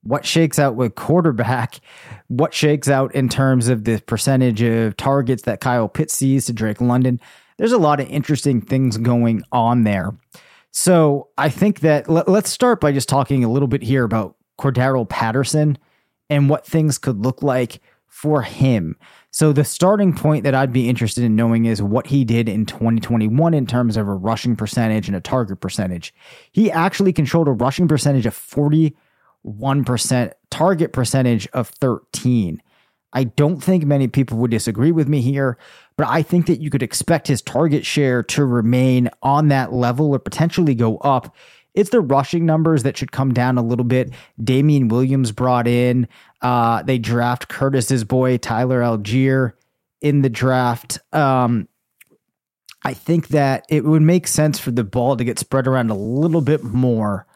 what 0.03 0.25
shakes 0.25 0.59
out 0.59 0.75
with 0.75 0.93
quarterback, 0.93 1.79
what 2.27 2.53
shakes 2.53 2.87
out 2.87 3.13
in 3.15 3.29
terms 3.29 3.67
of 3.67 3.83
the 3.83 3.99
percentage 4.01 4.61
of 4.61 4.95
targets 4.95 5.43
that 5.43 5.59
Kyle 5.59 5.89
Pitts 5.89 6.13
sees 6.13 6.45
to 6.45 6.53
Drake 6.53 6.81
London. 6.81 7.19
There's 7.57 7.71
a 7.71 7.77
lot 7.77 7.99
of 7.99 8.07
interesting 8.07 8.61
things 8.61 8.97
going 8.97 9.43
on 9.51 9.83
there. 9.83 10.15
So 10.71 11.29
I 11.37 11.49
think 11.49 11.79
that 11.79 12.07
let, 12.09 12.29
us 12.29 12.49
start 12.49 12.79
by 12.79 12.91
just 12.91 13.09
talking 13.09 13.43
a 13.43 13.51
little 13.51 13.67
bit 13.67 13.81
here 13.81 14.03
about 14.03 14.35
Cordarrelle 14.59 15.09
Patterson 15.09 15.79
and 16.29 16.47
what 16.47 16.65
things 16.65 16.99
could 16.99 17.23
look 17.23 17.41
like 17.41 17.81
for 18.09 18.41
him. 18.41 18.97
So 19.31 19.53
the 19.53 19.63
starting 19.63 20.13
point 20.13 20.43
that 20.43 20.55
I'd 20.55 20.73
be 20.73 20.89
interested 20.89 21.23
in 21.23 21.35
knowing 21.35 21.65
is 21.65 21.81
what 21.81 22.07
he 22.07 22.25
did 22.25 22.49
in 22.49 22.65
2021 22.65 23.53
in 23.53 23.65
terms 23.65 23.95
of 23.95 24.07
a 24.07 24.13
rushing 24.13 24.55
percentage 24.55 25.07
and 25.07 25.15
a 25.15 25.21
target 25.21 25.61
percentage. 25.61 26.13
He 26.51 26.69
actually 26.71 27.13
controlled 27.13 27.47
a 27.47 27.51
rushing 27.51 27.87
percentage 27.87 28.25
of 28.25 28.33
41%, 28.33 30.31
target 30.49 30.91
percentage 30.91 31.47
of 31.53 31.69
13. 31.69 32.61
I 33.13 33.23
don't 33.23 33.63
think 33.63 33.85
many 33.85 34.07
people 34.07 34.37
would 34.39 34.51
disagree 34.51 34.91
with 34.91 35.07
me 35.07 35.21
here, 35.21 35.57
but 35.97 36.07
I 36.07 36.21
think 36.21 36.45
that 36.47 36.61
you 36.61 36.69
could 36.69 36.83
expect 36.83 37.27
his 37.27 37.41
target 37.41 37.85
share 37.85 38.21
to 38.23 38.45
remain 38.45 39.09
on 39.23 39.47
that 39.47 39.73
level 39.73 40.11
or 40.11 40.19
potentially 40.19 40.75
go 40.75 40.97
up 40.97 41.35
it's 41.79 41.89
the 41.89 42.01
rushing 42.01 42.45
numbers 42.45 42.83
that 42.83 42.97
should 42.97 43.11
come 43.11 43.33
down 43.33 43.57
a 43.57 43.63
little 43.63 43.85
bit. 43.85 44.11
Damien 44.43 44.87
Williams 44.87 45.31
brought 45.31 45.67
in. 45.67 46.07
Uh, 46.41 46.83
they 46.83 46.97
draft 46.97 47.47
Curtis's 47.47 48.03
boy 48.03 48.37
Tyler 48.37 48.81
Allgeier, 48.81 49.53
in 50.01 50.21
the 50.21 50.29
draft. 50.29 50.99
Um, 51.13 51.67
I 52.83 52.93
think 52.93 53.29
that 53.29 53.65
it 53.69 53.83
would 53.83 54.01
make 54.01 54.27
sense 54.27 54.59
for 54.59 54.71
the 54.71 54.83
ball 54.83 55.17
to 55.17 55.23
get 55.23 55.39
spread 55.39 55.67
around 55.67 55.89
a 55.89 55.95
little 55.95 56.41
bit 56.41 56.63
more 56.63 57.27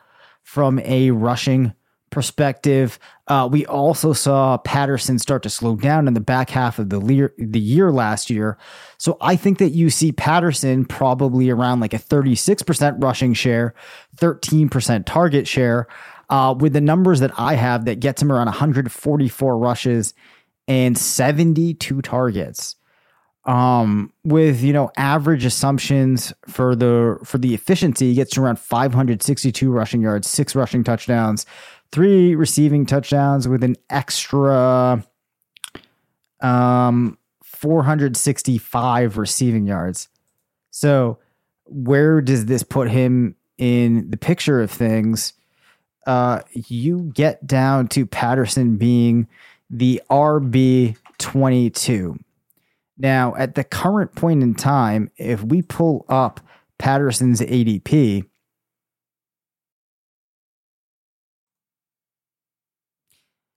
from 0.41 0.79
a 0.79 1.11
rushing 1.11 1.73
perspective. 2.13 2.99
Uh, 3.27 3.49
we 3.51 3.65
also 3.65 4.13
saw 4.13 4.57
Patterson 4.57 5.17
start 5.17 5.41
to 5.43 5.49
slow 5.49 5.75
down 5.75 6.07
in 6.07 6.13
the 6.13 6.21
back 6.21 6.51
half 6.51 6.77
of 6.77 6.89
the 6.89 7.01
year, 7.01 7.33
the 7.37 7.59
year 7.59 7.91
last 7.91 8.29
year. 8.29 8.57
So 8.99 9.17
I 9.19 9.35
think 9.35 9.57
that 9.57 9.69
you 9.69 9.89
see 9.89 10.11
Patterson 10.11 10.85
probably 10.85 11.49
around 11.49 11.79
like 11.79 11.93
a 11.93 11.99
36% 11.99 13.01
rushing 13.03 13.33
share, 13.33 13.73
13% 14.17 15.05
target 15.05 15.47
share. 15.47 15.87
Uh, 16.29 16.53
with 16.57 16.73
the 16.73 16.81
numbers 16.81 17.19
that 17.19 17.31
I 17.37 17.55
have, 17.55 17.85
that 17.85 17.99
gets 17.99 18.21
him 18.21 18.31
around 18.31 18.45
144 18.45 19.57
rushes 19.57 20.13
and 20.67 20.97
72 20.97 22.01
targets. 22.01 22.75
Um, 23.45 24.13
with 24.23 24.61
you 24.61 24.71
know 24.71 24.89
average 24.95 25.43
assumptions 25.43 26.31
for 26.47 26.77
the 26.77 27.19
for 27.25 27.37
the 27.37 27.53
efficiency, 27.53 28.07
he 28.07 28.15
gets 28.15 28.37
around 28.37 28.57
562 28.57 29.69
rushing 29.69 30.01
yards, 30.01 30.29
six 30.29 30.55
rushing 30.55 30.81
touchdowns, 30.81 31.45
three 31.93 32.35
receiving 32.35 32.85
touchdowns 32.85 33.47
with 33.47 33.63
an 33.63 33.77
extra 33.89 35.05
um 36.41 37.17
465 37.63 39.17
receiving 39.17 39.65
yards. 39.65 40.09
So, 40.71 41.19
where 41.65 42.19
does 42.19 42.47
this 42.47 42.61
put 42.61 42.91
him 42.91 43.35
in 43.57 44.09
the 44.09 44.17
picture 44.17 44.61
of 44.61 44.69
things? 44.69 45.31
Uh, 46.05 46.41
you 46.51 47.11
get 47.13 47.47
down 47.47 47.87
to 47.87 48.05
Patterson 48.05 48.75
being 48.75 49.29
the 49.69 50.01
RB 50.09 50.97
22. 51.19 52.19
Now, 52.97 53.33
at 53.37 53.55
the 53.55 53.63
current 53.63 54.13
point 54.13 54.43
in 54.43 54.55
time, 54.55 55.09
if 55.15 55.41
we 55.41 55.61
pull 55.61 56.05
up 56.09 56.41
Patterson's 56.77 57.39
ADP, 57.39 58.25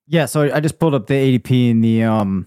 Yeah, 0.09 0.27
so 0.27 0.53
I 0.53 0.61
just 0.61 0.79
pulled 0.79 0.95
up 0.95 1.09
the 1.09 1.14
ADP 1.14 1.71
in 1.71 1.81
the 1.81 2.05
um, 2.05 2.47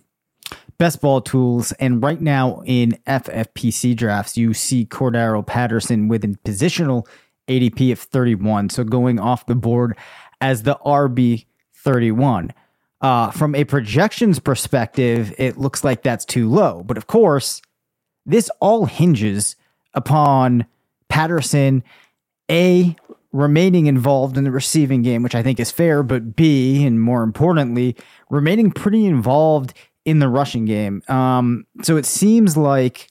best 0.77 1.01
ball 1.01 1.19
tools, 1.19 1.73
and 1.73 2.01
right 2.01 2.19
now 2.19 2.61
in 2.65 2.97
FFPC 3.05 3.95
drafts, 3.97 4.37
you 4.37 4.53
see 4.53 4.85
Cordarrelle 4.85 5.45
Patterson 5.45 6.07
with 6.07 6.23
a 6.23 6.29
positional 6.45 7.05
ADP 7.49 7.91
of 7.91 7.99
31, 7.99 8.69
so 8.69 8.83
going 8.83 9.19
off 9.19 9.45
the 9.45 9.55
board 9.55 9.97
as 10.39 10.63
the 10.63 10.79
RB 10.85 11.45
31. 11.73 12.53
Uh, 13.01 13.31
from 13.31 13.55
a 13.55 13.63
projections 13.65 14.39
perspective, 14.39 15.33
it 15.37 15.57
looks 15.57 15.83
like 15.83 16.03
that's 16.03 16.25
too 16.25 16.49
low, 16.49 16.83
but 16.83 16.97
of 16.97 17.07
course, 17.07 17.61
this 18.25 18.49
all 18.61 18.85
hinges 18.85 19.55
upon 19.93 20.65
Patterson 21.09 21.83
a 22.49 22.95
remaining 23.31 23.85
involved 23.85 24.37
in 24.37 24.43
the 24.43 24.51
receiving 24.51 25.01
game, 25.01 25.23
which 25.23 25.35
I 25.35 25.43
think 25.43 25.59
is 25.59 25.71
fair, 25.71 26.03
but 26.03 26.35
B, 26.35 26.85
and 26.85 26.99
more 27.01 27.23
importantly, 27.23 27.95
remaining 28.29 28.71
pretty 28.71 29.05
involved 29.05 29.73
in 30.05 30.19
the 30.19 30.29
rushing 30.29 30.65
game. 30.65 31.03
Um, 31.07 31.65
so 31.83 31.97
it 31.97 32.05
seems 32.05 32.57
like 32.57 33.07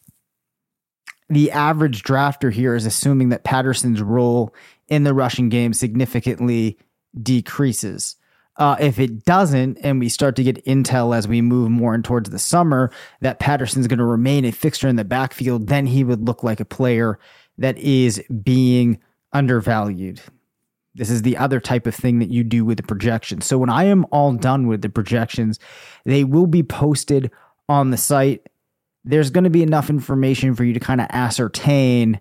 the 1.28 1.52
average 1.52 2.02
drafter 2.02 2.52
here 2.52 2.74
is 2.74 2.86
assuming 2.86 3.28
that 3.28 3.44
Patterson's 3.44 4.02
role 4.02 4.54
in 4.88 5.04
the 5.04 5.14
rushing 5.14 5.48
game 5.48 5.72
significantly 5.72 6.78
decreases. 7.22 8.16
Uh, 8.56 8.76
if 8.80 8.98
it 8.98 9.24
doesn't, 9.24 9.78
and 9.82 10.00
we 10.00 10.08
start 10.08 10.34
to 10.34 10.42
get 10.42 10.64
intel 10.64 11.16
as 11.16 11.28
we 11.28 11.40
move 11.40 11.70
more 11.70 11.94
in 11.94 12.02
towards 12.02 12.28
the 12.30 12.40
summer 12.40 12.90
that 13.20 13.38
Patterson's 13.38 13.86
going 13.86 14.00
to 14.00 14.04
remain 14.04 14.44
a 14.44 14.50
fixture 14.50 14.88
in 14.88 14.96
the 14.96 15.04
backfield, 15.04 15.68
then 15.68 15.86
he 15.86 16.02
would 16.02 16.26
look 16.26 16.42
like 16.42 16.58
a 16.58 16.64
player 16.64 17.20
that 17.58 17.78
is 17.78 18.20
being 18.42 18.98
undervalued. 19.32 20.20
This 20.94 21.10
is 21.10 21.22
the 21.22 21.36
other 21.36 21.60
type 21.60 21.86
of 21.86 21.94
thing 21.94 22.18
that 22.18 22.30
you 22.30 22.42
do 22.42 22.64
with 22.64 22.78
the 22.78 22.82
projections. 22.82 23.46
So 23.46 23.56
when 23.58 23.70
I 23.70 23.84
am 23.84 24.04
all 24.10 24.32
done 24.32 24.66
with 24.66 24.82
the 24.82 24.88
projections, 24.88 25.58
they 26.04 26.24
will 26.24 26.46
be 26.46 26.62
posted 26.62 27.30
on 27.68 27.90
the 27.90 27.96
site. 27.96 28.48
There's 29.04 29.30
going 29.30 29.44
to 29.44 29.50
be 29.50 29.62
enough 29.62 29.90
information 29.90 30.54
for 30.54 30.64
you 30.64 30.74
to 30.74 30.80
kind 30.80 31.00
of 31.00 31.06
ascertain 31.10 32.20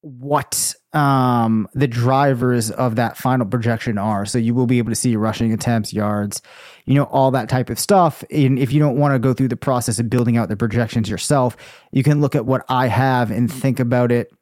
what 0.00 0.74
um, 0.92 1.68
the 1.74 1.86
drivers 1.86 2.72
of 2.72 2.96
that 2.96 3.16
final 3.16 3.46
projection 3.46 3.98
are. 3.98 4.26
So 4.26 4.36
you 4.36 4.52
will 4.52 4.66
be 4.66 4.78
able 4.78 4.90
to 4.90 4.96
see 4.96 5.14
rushing 5.14 5.52
attempts, 5.52 5.92
yards, 5.92 6.42
you 6.86 6.94
know, 6.94 7.04
all 7.04 7.30
that 7.30 7.48
type 7.48 7.70
of 7.70 7.78
stuff. 7.78 8.24
And 8.32 8.58
if 8.58 8.72
you 8.72 8.80
don't 8.80 8.96
want 8.96 9.14
to 9.14 9.20
go 9.20 9.32
through 9.32 9.48
the 9.48 9.56
process 9.56 10.00
of 10.00 10.10
building 10.10 10.36
out 10.36 10.48
the 10.48 10.56
projections 10.56 11.08
yourself, 11.08 11.56
you 11.92 12.02
can 12.02 12.20
look 12.20 12.34
at 12.34 12.46
what 12.46 12.64
I 12.68 12.88
have 12.88 13.30
and 13.30 13.50
think 13.50 13.78
about 13.78 14.10
it 14.10 14.32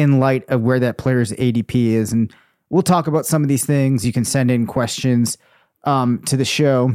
in 0.00 0.18
light 0.18 0.48
of 0.48 0.62
where 0.62 0.80
that 0.80 0.98
player's 0.98 1.32
ADP 1.32 1.74
is. 1.74 2.12
And 2.12 2.32
we'll 2.70 2.82
talk 2.82 3.06
about 3.06 3.26
some 3.26 3.42
of 3.42 3.48
these 3.48 3.64
things. 3.64 4.04
You 4.04 4.12
can 4.12 4.24
send 4.24 4.50
in 4.50 4.66
questions 4.66 5.38
um, 5.84 6.22
to 6.24 6.36
the 6.36 6.44
show. 6.44 6.92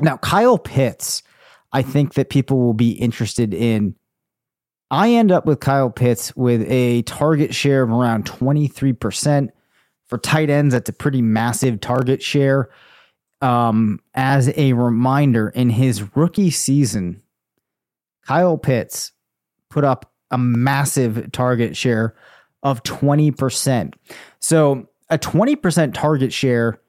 Now, 0.00 0.16
Kyle 0.18 0.58
Pitts, 0.58 1.22
I 1.72 1.82
think 1.82 2.14
that 2.14 2.30
people 2.30 2.58
will 2.58 2.74
be 2.74 2.92
interested 2.92 3.54
in. 3.54 3.94
I 4.90 5.10
end 5.10 5.32
up 5.32 5.46
with 5.46 5.60
Kyle 5.60 5.90
Pitts 5.90 6.34
with 6.36 6.64
a 6.70 7.02
target 7.02 7.54
share 7.54 7.82
of 7.82 7.90
around 7.90 8.24
23%. 8.24 9.50
For 10.06 10.18
tight 10.18 10.50
ends, 10.50 10.72
that's 10.72 10.88
a 10.88 10.92
pretty 10.92 11.20
massive 11.20 11.80
target 11.80 12.22
share. 12.22 12.70
Um, 13.40 14.00
as 14.14 14.52
a 14.56 14.72
reminder, 14.72 15.48
in 15.48 15.70
his 15.70 16.16
rookie 16.16 16.50
season, 16.50 17.22
Kyle 18.24 18.56
Pitts 18.56 19.12
put 19.68 19.84
up 19.84 20.12
a 20.30 20.38
massive 20.38 21.30
target 21.32 21.76
share 21.76 22.14
of 22.62 22.82
20%. 22.82 23.94
So, 24.40 24.88
a 25.08 25.18
20% 25.18 25.94
target 25.94 26.32
share 26.32 26.80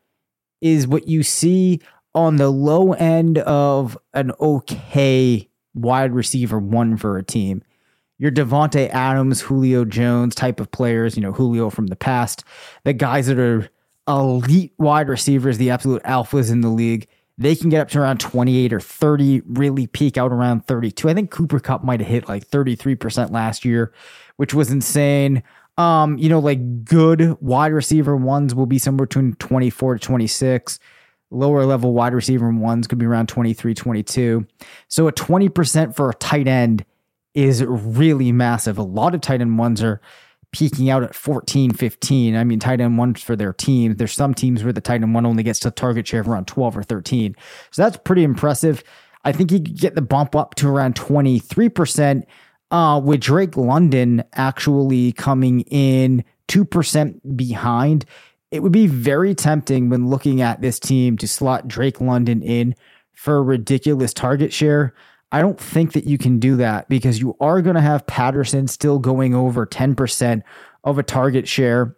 is 0.62 0.88
what 0.88 1.08
you 1.08 1.21
see 1.21 1.80
on 2.15 2.38
the 2.38 2.50
low 2.50 2.93
end 2.93 3.38
of 3.39 3.95
an 4.13 4.32
okay 4.39 5.47
wide 5.76 6.12
receiver 6.12 6.58
one 6.58 6.97
for 6.97 7.17
a 7.17 7.23
team. 7.23 7.62
Your 8.17 8.32
Davante 8.32 8.89
Adams, 8.89 9.41
Julio 9.41 9.86
Jones 9.86 10.34
type 10.34 10.60
of 10.60 10.71
players, 10.71 11.15
you 11.15 11.21
know, 11.21 11.32
Julio 11.32 11.69
from 11.69 11.88
the 11.88 11.95
past, 11.95 12.43
the 12.84 12.93
guys 12.93 13.28
that 13.28 13.38
are 13.38 13.69
elite 14.08 14.73
wide 14.80 15.10
receivers, 15.10 15.60
the 15.60 15.69
absolute 15.69 16.02
alphas 16.04 16.52
in 16.52 16.62
the 16.62 16.69
league 16.69 17.08
they 17.38 17.56
can 17.56 17.69
get 17.69 17.82
up 17.82 17.89
to 17.89 18.00
around 18.00 18.19
28 18.19 18.73
or 18.73 18.80
30, 18.80 19.41
really 19.45 19.88
peak 19.88 20.17
out 20.17 20.32
around 20.32 20.65
32. 20.65 21.08
I 21.08 21.13
think 21.13 21.30
Cooper 21.30 21.60
Kupp 21.60 21.84
might 21.84 22.00
have 22.00 22.10
hit 22.10 22.28
like 22.28 22.47
33% 22.50 23.32
last 23.32 23.63
year, 23.63 23.93
which 24.38 24.54
was 24.54 24.71
insane. 24.71 25.43
Um, 25.78 26.17
you 26.17 26.30
know, 26.30 26.39
like 26.39 26.84
good 26.84 27.39
wide 27.39 27.73
receiver 27.73 28.15
ones 28.15 28.56
will 28.56 28.65
be 28.65 28.80
somewhere 28.80 29.06
between 29.06 29.34
24 29.36 29.95
to 29.95 30.00
26. 30.00 30.80
Lower 31.30 31.65
level 31.65 31.93
wide 31.93 32.13
receiver 32.13 32.50
ones 32.50 32.88
could 32.88 32.97
be 32.97 33.06
around 33.06 33.28
23, 33.28 33.76
22. 33.76 34.47
So 34.88 35.08
a 35.08 35.12
20% 35.12 35.95
for 35.95 36.10
a 36.10 36.13
tight 36.15 36.47
end 36.47 36.86
is 37.36 37.63
really 37.63 38.32
massive. 38.32 38.80
A 38.80 38.84
lot 38.84 39.13
of 39.13 39.21
tight 39.21 39.41
end 39.41 39.60
ones 39.60 39.84
are 39.84 40.02
peaking 40.52 40.90
out 40.90 41.04
at 41.04 41.16
14, 41.16 41.72
15. 41.72 42.36
I 42.36 42.44
mean, 42.44 42.60
tight 42.60 42.82
end 42.82 42.98
one 42.98 43.14
for 43.16 43.36
their 43.36 43.54
team. 43.54 43.96
There's 43.96 44.14
some 44.14 44.34
teams 44.34 44.64
where 44.64 44.74
the 44.74 44.82
tight 44.82 45.02
end 45.02 45.14
one 45.14 45.26
only 45.26 45.44
gets 45.44 45.60
to 45.60 45.72
target 45.72 46.08
share 46.08 46.22
of 46.22 46.28
around 46.28 46.48
12 46.48 46.78
or 46.78 46.84
13. 46.84 47.36
So 47.72 47.82
that's 47.84 47.98
pretty 47.98 48.24
impressive. 48.24 48.84
I 49.24 49.32
think 49.32 49.52
he 49.52 49.60
could 49.60 49.80
get 49.80 49.96
the 49.96 50.02
bump 50.02 50.36
up 50.36 50.56
to 50.56 50.70
around 50.70 50.96
23%, 50.96 52.24
uh, 52.72 53.02
with 53.04 53.22
Drake 53.22 53.58
London 53.58 54.24
actually 54.34 55.12
coming 55.14 55.62
in 55.62 56.24
2% 56.48 57.36
behind. 57.36 58.06
It 58.52 58.64
would 58.64 58.72
be 58.72 58.88
very 58.88 59.36
tempting 59.36 59.90
when 59.90 60.10
looking 60.10 60.42
at 60.42 60.62
this 60.62 60.80
team 60.80 61.18
to 61.18 61.28
slot 61.28 61.68
Drake 61.68 62.00
London 62.00 62.42
in 62.42 62.76
for 63.14 63.38
a 63.38 63.42
ridiculous 63.42 64.14
target 64.14 64.54
share. 64.54 64.94
I 65.32 65.42
don't 65.42 65.60
think 65.60 65.94
that 65.94 66.06
you 66.06 66.18
can 66.18 66.40
do 66.40 66.58
that 66.58 66.88
because 66.88 67.20
you 67.20 67.36
are 67.40 67.62
going 67.62 67.76
to 67.76 67.82
have 67.82 68.08
Patterson 68.08 68.68
still 68.68 68.98
going 69.00 69.36
over 69.36 69.66
10% 69.66 70.42
of 70.84 70.98
a 70.98 71.04
target 71.04 71.48
share. 71.48 71.98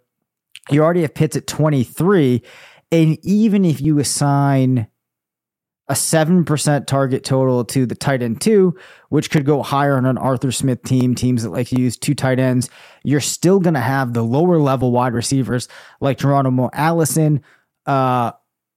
You 0.71 0.83
already 0.83 1.01
have 1.01 1.13
Pitts 1.13 1.35
at 1.35 1.45
23. 1.45 2.41
And 2.91 3.17
even 3.23 3.65
if 3.65 3.81
you 3.81 3.99
assign 3.99 4.87
a 5.89 5.93
7% 5.93 6.85
target 6.85 7.23
total 7.23 7.65
to 7.65 7.85
the 7.85 7.95
tight 7.95 8.21
end 8.21 8.41
two, 8.41 8.75
which 9.09 9.31
could 9.31 9.45
go 9.45 9.63
higher 9.63 9.97
on 9.97 10.05
an 10.05 10.17
Arthur 10.17 10.51
Smith 10.51 10.83
team, 10.83 11.15
teams 11.15 11.43
that 11.43 11.49
like 11.49 11.67
to 11.69 11.79
use 11.79 11.97
two 11.97 12.15
tight 12.15 12.39
ends, 12.39 12.69
you're 13.03 13.19
still 13.19 13.59
going 13.59 13.73
to 13.73 13.79
have 13.79 14.13
the 14.13 14.23
lower 14.23 14.59
level 14.59 14.91
wide 14.91 15.13
receivers 15.13 15.67
like 15.99 16.19
Geronimo 16.19 16.69
Allison, 16.73 17.41
uh, 17.87 18.31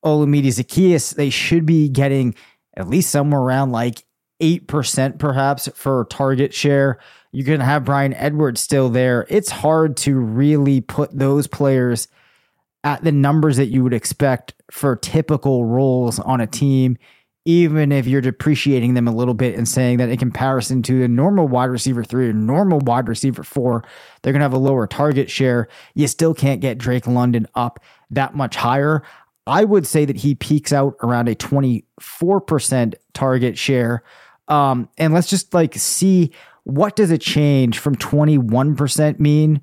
Olamide 0.04 0.46
Zaccheaus. 0.46 1.14
They 1.14 1.28
should 1.30 1.66
be 1.66 1.88
getting 1.90 2.34
at 2.76 2.88
least 2.88 3.10
somewhere 3.10 3.40
around 3.40 3.72
like 3.72 4.04
8% 4.42 5.18
perhaps 5.18 5.68
for 5.74 6.04
target 6.10 6.52
share. 6.52 6.98
You 7.30 7.44
can 7.44 7.60
have 7.60 7.84
Bryan 7.84 8.12
Edwards 8.14 8.60
still 8.60 8.90
there. 8.90 9.26
It's 9.30 9.50
hard 9.50 9.96
to 9.98 10.16
really 10.16 10.80
put 10.80 11.16
those 11.16 11.46
players 11.46 12.08
at 12.84 13.04
the 13.04 13.12
numbers 13.12 13.56
that 13.56 13.68
you 13.68 13.82
would 13.84 13.94
expect 13.94 14.54
for 14.70 14.96
typical 14.96 15.64
roles 15.64 16.18
on 16.18 16.40
a 16.40 16.46
team, 16.46 16.98
even 17.44 17.92
if 17.92 18.06
you're 18.06 18.20
depreciating 18.20 18.94
them 18.94 19.06
a 19.06 19.14
little 19.14 19.34
bit 19.34 19.56
and 19.56 19.68
saying 19.68 19.98
that 19.98 20.08
in 20.08 20.16
comparison 20.16 20.82
to 20.82 21.04
a 21.04 21.08
normal 21.08 21.46
wide 21.46 21.70
receiver 21.70 22.02
three 22.02 22.28
or 22.28 22.32
normal 22.32 22.80
wide 22.80 23.08
receiver 23.08 23.44
four, 23.44 23.84
they're 24.22 24.32
going 24.32 24.40
to 24.40 24.44
have 24.44 24.52
a 24.52 24.58
lower 24.58 24.86
target 24.86 25.30
share. 25.30 25.68
You 25.94 26.08
still 26.08 26.34
can't 26.34 26.60
get 26.60 26.78
Drake 26.78 27.06
London 27.06 27.46
up 27.54 27.78
that 28.10 28.34
much 28.34 28.56
higher. 28.56 29.02
I 29.46 29.64
would 29.64 29.86
say 29.86 30.04
that 30.04 30.16
he 30.16 30.34
peaks 30.34 30.72
out 30.72 30.94
around 31.02 31.28
a 31.28 31.34
24% 31.34 32.94
target 33.14 33.58
share 33.58 34.02
um, 34.52 34.90
and 34.98 35.14
let's 35.14 35.30
just 35.30 35.54
like 35.54 35.74
see 35.76 36.30
what 36.64 36.94
does 36.94 37.10
a 37.10 37.16
change 37.16 37.78
from 37.78 37.96
21% 37.96 39.18
mean 39.18 39.62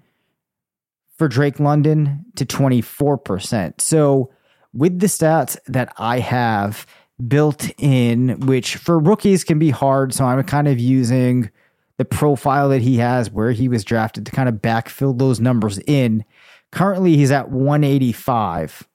for 1.16 1.28
Drake 1.28 1.60
London 1.60 2.26
to 2.36 2.46
24%. 2.46 3.80
So 3.80 4.32
with 4.74 5.00
the 5.00 5.06
stats 5.06 5.58
that 5.68 5.94
I 6.00 6.20
have 6.20 6.88
built 7.28 7.70
in, 7.78 8.40
which 8.48 8.78
for 8.78 8.98
rookies 8.98 9.44
can 9.44 9.60
be 9.60 9.70
hard, 9.70 10.12
so 10.12 10.26
I'm 10.26 10.42
kind 10.44 10.68
of 10.68 10.80
using 10.80 11.52
the 11.98 12.06
profile 12.06 12.70
that 12.70 12.82
he 12.82 12.98
has, 12.98 13.30
where 13.30 13.52
he 13.52 13.70
was 13.70 13.84
drafted 13.84 14.26
to 14.26 14.32
kind 14.32 14.50
of 14.50 14.56
backfill 14.56 15.20
those 15.20 15.40
numbers 15.40 15.78
in. 15.86 16.26
Currently, 16.72 17.16
he's 17.16 17.30
at 17.30 17.52
185. 17.52 18.88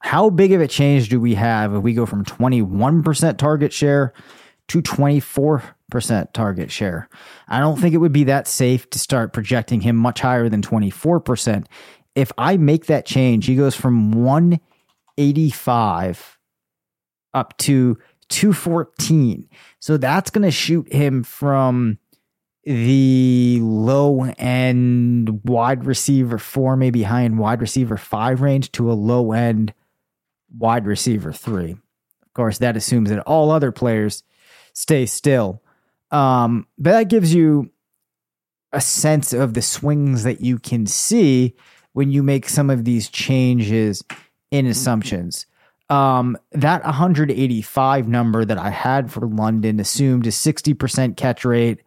How 0.00 0.30
big 0.30 0.52
of 0.52 0.60
a 0.60 0.68
change 0.68 1.08
do 1.08 1.20
we 1.20 1.34
have 1.34 1.74
if 1.74 1.82
we 1.82 1.94
go 1.94 2.06
from 2.06 2.24
21% 2.24 3.38
target 3.38 3.72
share 3.72 4.12
to 4.68 4.82
24% 4.82 6.32
target 6.32 6.70
share? 6.70 7.08
I 7.48 7.58
don't 7.60 7.78
think 7.78 7.94
it 7.94 7.98
would 7.98 8.12
be 8.12 8.24
that 8.24 8.48
safe 8.48 8.90
to 8.90 8.98
start 8.98 9.32
projecting 9.32 9.82
him 9.82 9.96
much 9.96 10.20
higher 10.20 10.48
than 10.48 10.62
24%. 10.62 11.66
If 12.14 12.32
I 12.38 12.56
make 12.56 12.86
that 12.86 13.06
change, 13.06 13.46
he 13.46 13.56
goes 13.56 13.76
from 13.76 14.12
185 14.12 16.38
up 17.34 17.56
to 17.58 17.98
214. 18.30 19.48
So 19.80 19.96
that's 19.96 20.30
going 20.30 20.44
to 20.44 20.50
shoot 20.50 20.90
him 20.92 21.22
from 21.22 21.98
the 22.64 23.60
low 23.62 24.24
end 24.38 25.40
wide 25.44 25.84
receiver 25.84 26.38
four, 26.38 26.76
maybe 26.76 27.02
high 27.02 27.24
end 27.24 27.38
wide 27.38 27.60
receiver 27.60 27.96
five 27.96 28.40
range 28.40 28.72
to 28.72 28.90
a 28.90 28.94
low 28.94 29.32
end 29.32 29.74
wide 30.56 30.86
receiver 30.86 31.32
three. 31.32 31.72
Of 31.72 32.34
course, 32.34 32.58
that 32.58 32.76
assumes 32.76 33.10
that 33.10 33.20
all 33.20 33.50
other 33.50 33.72
players 33.72 34.22
stay 34.72 35.06
still. 35.06 35.62
Um, 36.10 36.66
but 36.78 36.92
that 36.92 37.08
gives 37.08 37.34
you 37.34 37.70
a 38.72 38.80
sense 38.80 39.32
of 39.32 39.54
the 39.54 39.62
swings 39.62 40.22
that 40.24 40.40
you 40.40 40.58
can 40.58 40.86
see 40.86 41.54
when 41.92 42.10
you 42.10 42.22
make 42.22 42.48
some 42.48 42.70
of 42.70 42.84
these 42.84 43.08
changes 43.08 44.04
in 44.50 44.66
assumptions. 44.66 45.46
Um, 45.88 46.38
that 46.52 46.84
185 46.84 48.06
number 48.06 48.44
that 48.44 48.58
I 48.58 48.70
had 48.70 49.10
for 49.10 49.26
London 49.26 49.80
assumed 49.80 50.26
a 50.26 50.30
60% 50.30 51.16
catch 51.16 51.44
rate, 51.44 51.82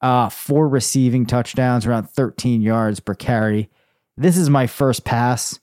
uh, 0.00 0.28
four 0.30 0.68
receiving 0.68 1.26
touchdowns, 1.26 1.86
around 1.86 2.10
13 2.10 2.60
yards 2.60 2.98
per 2.98 3.14
carry. 3.14 3.70
This 4.16 4.36
is 4.36 4.50
my 4.50 4.66
first 4.66 5.04
pass 5.04 5.60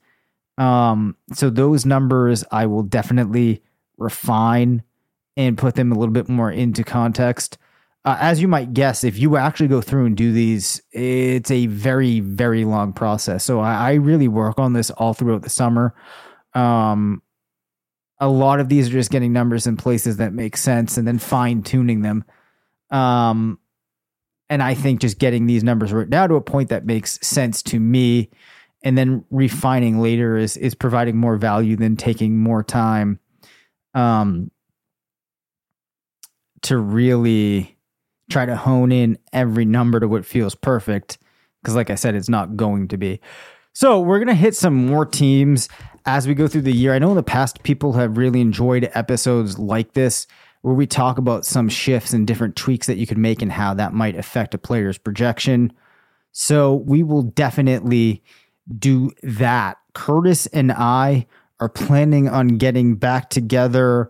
um, 0.57 1.15
so 1.33 1.49
those 1.49 1.85
numbers 1.85 2.43
I 2.51 2.65
will 2.65 2.83
definitely 2.83 3.63
refine 3.97 4.83
and 5.35 5.57
put 5.57 5.75
them 5.75 5.91
a 5.91 5.95
little 5.95 6.13
bit 6.13 6.29
more 6.29 6.51
into 6.51 6.83
context. 6.83 7.57
Uh, 8.05 8.17
as 8.19 8.41
you 8.41 8.47
might 8.47 8.73
guess, 8.73 9.03
if 9.03 9.17
you 9.17 9.37
actually 9.37 9.69
go 9.69 9.81
through 9.81 10.05
and 10.05 10.17
do 10.17 10.33
these, 10.33 10.81
it's 10.91 11.49
a 11.49 11.67
very, 11.67 12.19
very 12.19 12.65
long 12.65 12.91
process. 12.91 13.43
So 13.43 13.61
I, 13.61 13.91
I 13.91 13.93
really 13.93 14.27
work 14.27 14.59
on 14.59 14.73
this 14.73 14.91
all 14.91 15.13
throughout 15.13 15.41
the 15.41 15.49
summer. 15.49 15.95
Um, 16.53 17.21
a 18.19 18.27
lot 18.27 18.59
of 18.59 18.69
these 18.69 18.89
are 18.89 18.91
just 18.91 19.09
getting 19.09 19.33
numbers 19.33 19.67
in 19.67 19.77
places 19.77 20.17
that 20.17 20.33
make 20.33 20.57
sense 20.57 20.97
and 20.97 21.07
then 21.07 21.17
fine 21.17 21.63
tuning 21.63 22.01
them. 22.01 22.25
Um, 22.91 23.57
and 24.49 24.61
I 24.61 24.75
think 24.75 24.99
just 24.99 25.17
getting 25.17 25.45
these 25.45 25.63
numbers 25.63 25.91
right 25.91 26.07
now 26.07 26.27
to 26.27 26.35
a 26.35 26.41
point 26.41 26.69
that 26.69 26.85
makes 26.85 27.25
sense 27.25 27.63
to 27.63 27.79
me 27.79 28.29
and 28.83 28.97
then 28.97 29.23
refining 29.31 29.99
later 29.99 30.37
is 30.37 30.57
is 30.57 30.75
providing 30.75 31.17
more 31.17 31.37
value 31.37 31.75
than 31.75 31.95
taking 31.95 32.37
more 32.37 32.63
time 32.63 33.19
um 33.93 34.51
to 36.61 36.77
really 36.77 37.77
try 38.29 38.45
to 38.45 38.55
hone 38.55 38.91
in 38.91 39.17
every 39.31 39.65
number 39.65 39.99
to 39.99 40.07
what 40.07 40.25
feels 40.25 40.55
perfect. 40.55 41.17
Because 41.61 41.75
like 41.75 41.89
i 41.89 41.95
said 41.95 42.15
it's 42.15 42.29
not 42.29 42.55
going 42.55 42.87
to 42.89 42.97
be. 42.97 43.19
So 43.73 43.99
we're 43.99 44.19
going 44.19 44.27
to 44.27 44.33
hit 44.33 44.55
some 44.55 44.85
more 44.85 45.05
teams 45.05 45.67
as 46.05 46.27
we 46.27 46.35
go 46.35 46.47
through 46.47 46.61
the 46.61 46.71
year. 46.71 46.93
I 46.93 46.99
know 46.99 47.09
in 47.09 47.15
the 47.15 47.23
past 47.23 47.63
people 47.63 47.93
have 47.93 48.17
really 48.17 48.41
enjoyed 48.41 48.89
episodes 48.93 49.57
like 49.57 49.93
this 49.93 50.27
where 50.61 50.75
we 50.75 50.85
talk 50.85 51.17
about 51.17 51.45
some 51.45 51.67
shifts 51.69 52.13
and 52.13 52.27
different 52.27 52.55
tweaks 52.55 52.87
that 52.87 52.97
you 52.97 53.07
could 53.07 53.17
make 53.17 53.41
and 53.41 53.51
how 53.51 53.73
that 53.73 53.93
might 53.93 54.15
affect 54.15 54.53
a 54.53 54.57
player's 54.57 54.97
projection. 54.97 55.73
So 56.31 56.75
we 56.75 57.03
will 57.03 57.23
definitely 57.23 58.23
do 58.79 59.11
that. 59.21 59.77
Curtis 59.93 60.47
and 60.47 60.71
I 60.71 61.27
are 61.59 61.69
planning 61.69 62.27
on 62.27 62.57
getting 62.57 62.95
back 62.95 63.29
together 63.29 64.09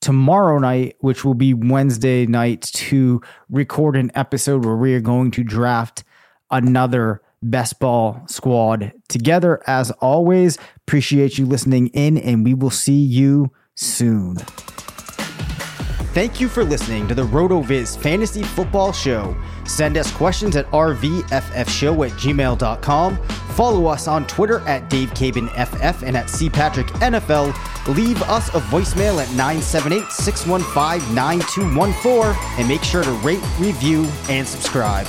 tomorrow 0.00 0.58
night, 0.58 0.96
which 1.00 1.24
will 1.24 1.34
be 1.34 1.54
Wednesday 1.54 2.26
night, 2.26 2.62
to 2.74 3.20
record 3.48 3.96
an 3.96 4.10
episode 4.14 4.64
where 4.64 4.76
we 4.76 4.94
are 4.94 5.00
going 5.00 5.30
to 5.32 5.42
draft 5.42 6.04
another 6.50 7.22
best 7.42 7.78
ball 7.78 8.22
squad 8.26 8.92
together. 9.08 9.62
As 9.66 9.90
always, 9.92 10.58
appreciate 10.86 11.38
you 11.38 11.46
listening 11.46 11.88
in, 11.88 12.18
and 12.18 12.44
we 12.44 12.54
will 12.54 12.70
see 12.70 12.92
you 12.98 13.50
soon. 13.74 14.36
Thank 16.14 16.40
you 16.40 16.48
for 16.48 16.62
listening 16.62 17.08
to 17.08 17.14
the 17.14 17.24
RotoViz 17.24 17.98
Fantasy 17.98 18.44
Football 18.44 18.92
Show. 18.92 19.36
Send 19.64 19.96
us 19.96 20.12
questions 20.12 20.54
at 20.54 20.70
rvffshow 20.70 22.06
at 22.06 22.12
gmail.com. 22.12 23.18
Follow 23.54 23.86
us 23.86 24.08
on 24.08 24.26
Twitter 24.26 24.60
at 24.60 24.90
DaveCabanFF 24.90 26.02
and 26.02 26.16
at 26.16 26.26
CPatrickNFL. 26.26 27.94
Leave 27.94 28.20
us 28.22 28.48
a 28.48 28.60
voicemail 28.60 29.22
at 29.22 29.30
978 29.30 30.10
615 30.10 31.14
9214 31.14 32.58
and 32.58 32.68
make 32.68 32.82
sure 32.82 33.04
to 33.04 33.12
rate, 33.12 33.42
review, 33.58 34.10
and 34.28 34.46
subscribe. 34.46 35.06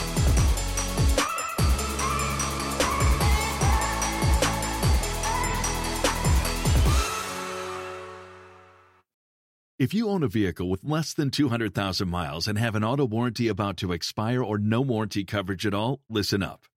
If 9.78 9.94
you 9.94 10.08
own 10.08 10.24
a 10.24 10.28
vehicle 10.28 10.70
with 10.70 10.86
less 10.86 11.14
than 11.14 11.32
200,000 11.32 12.08
miles 12.08 12.48
and 12.48 12.58
have 12.58 12.76
an 12.76 12.84
auto 12.84 13.06
warranty 13.06 13.50
about 13.50 13.76
to 13.78 13.92
expire 13.92 14.42
or 14.42 14.58
no 14.58 14.80
warranty 14.82 15.26
coverage 15.26 15.66
at 15.66 15.74
all, 15.74 16.00
listen 16.10 16.42
up. 16.42 16.62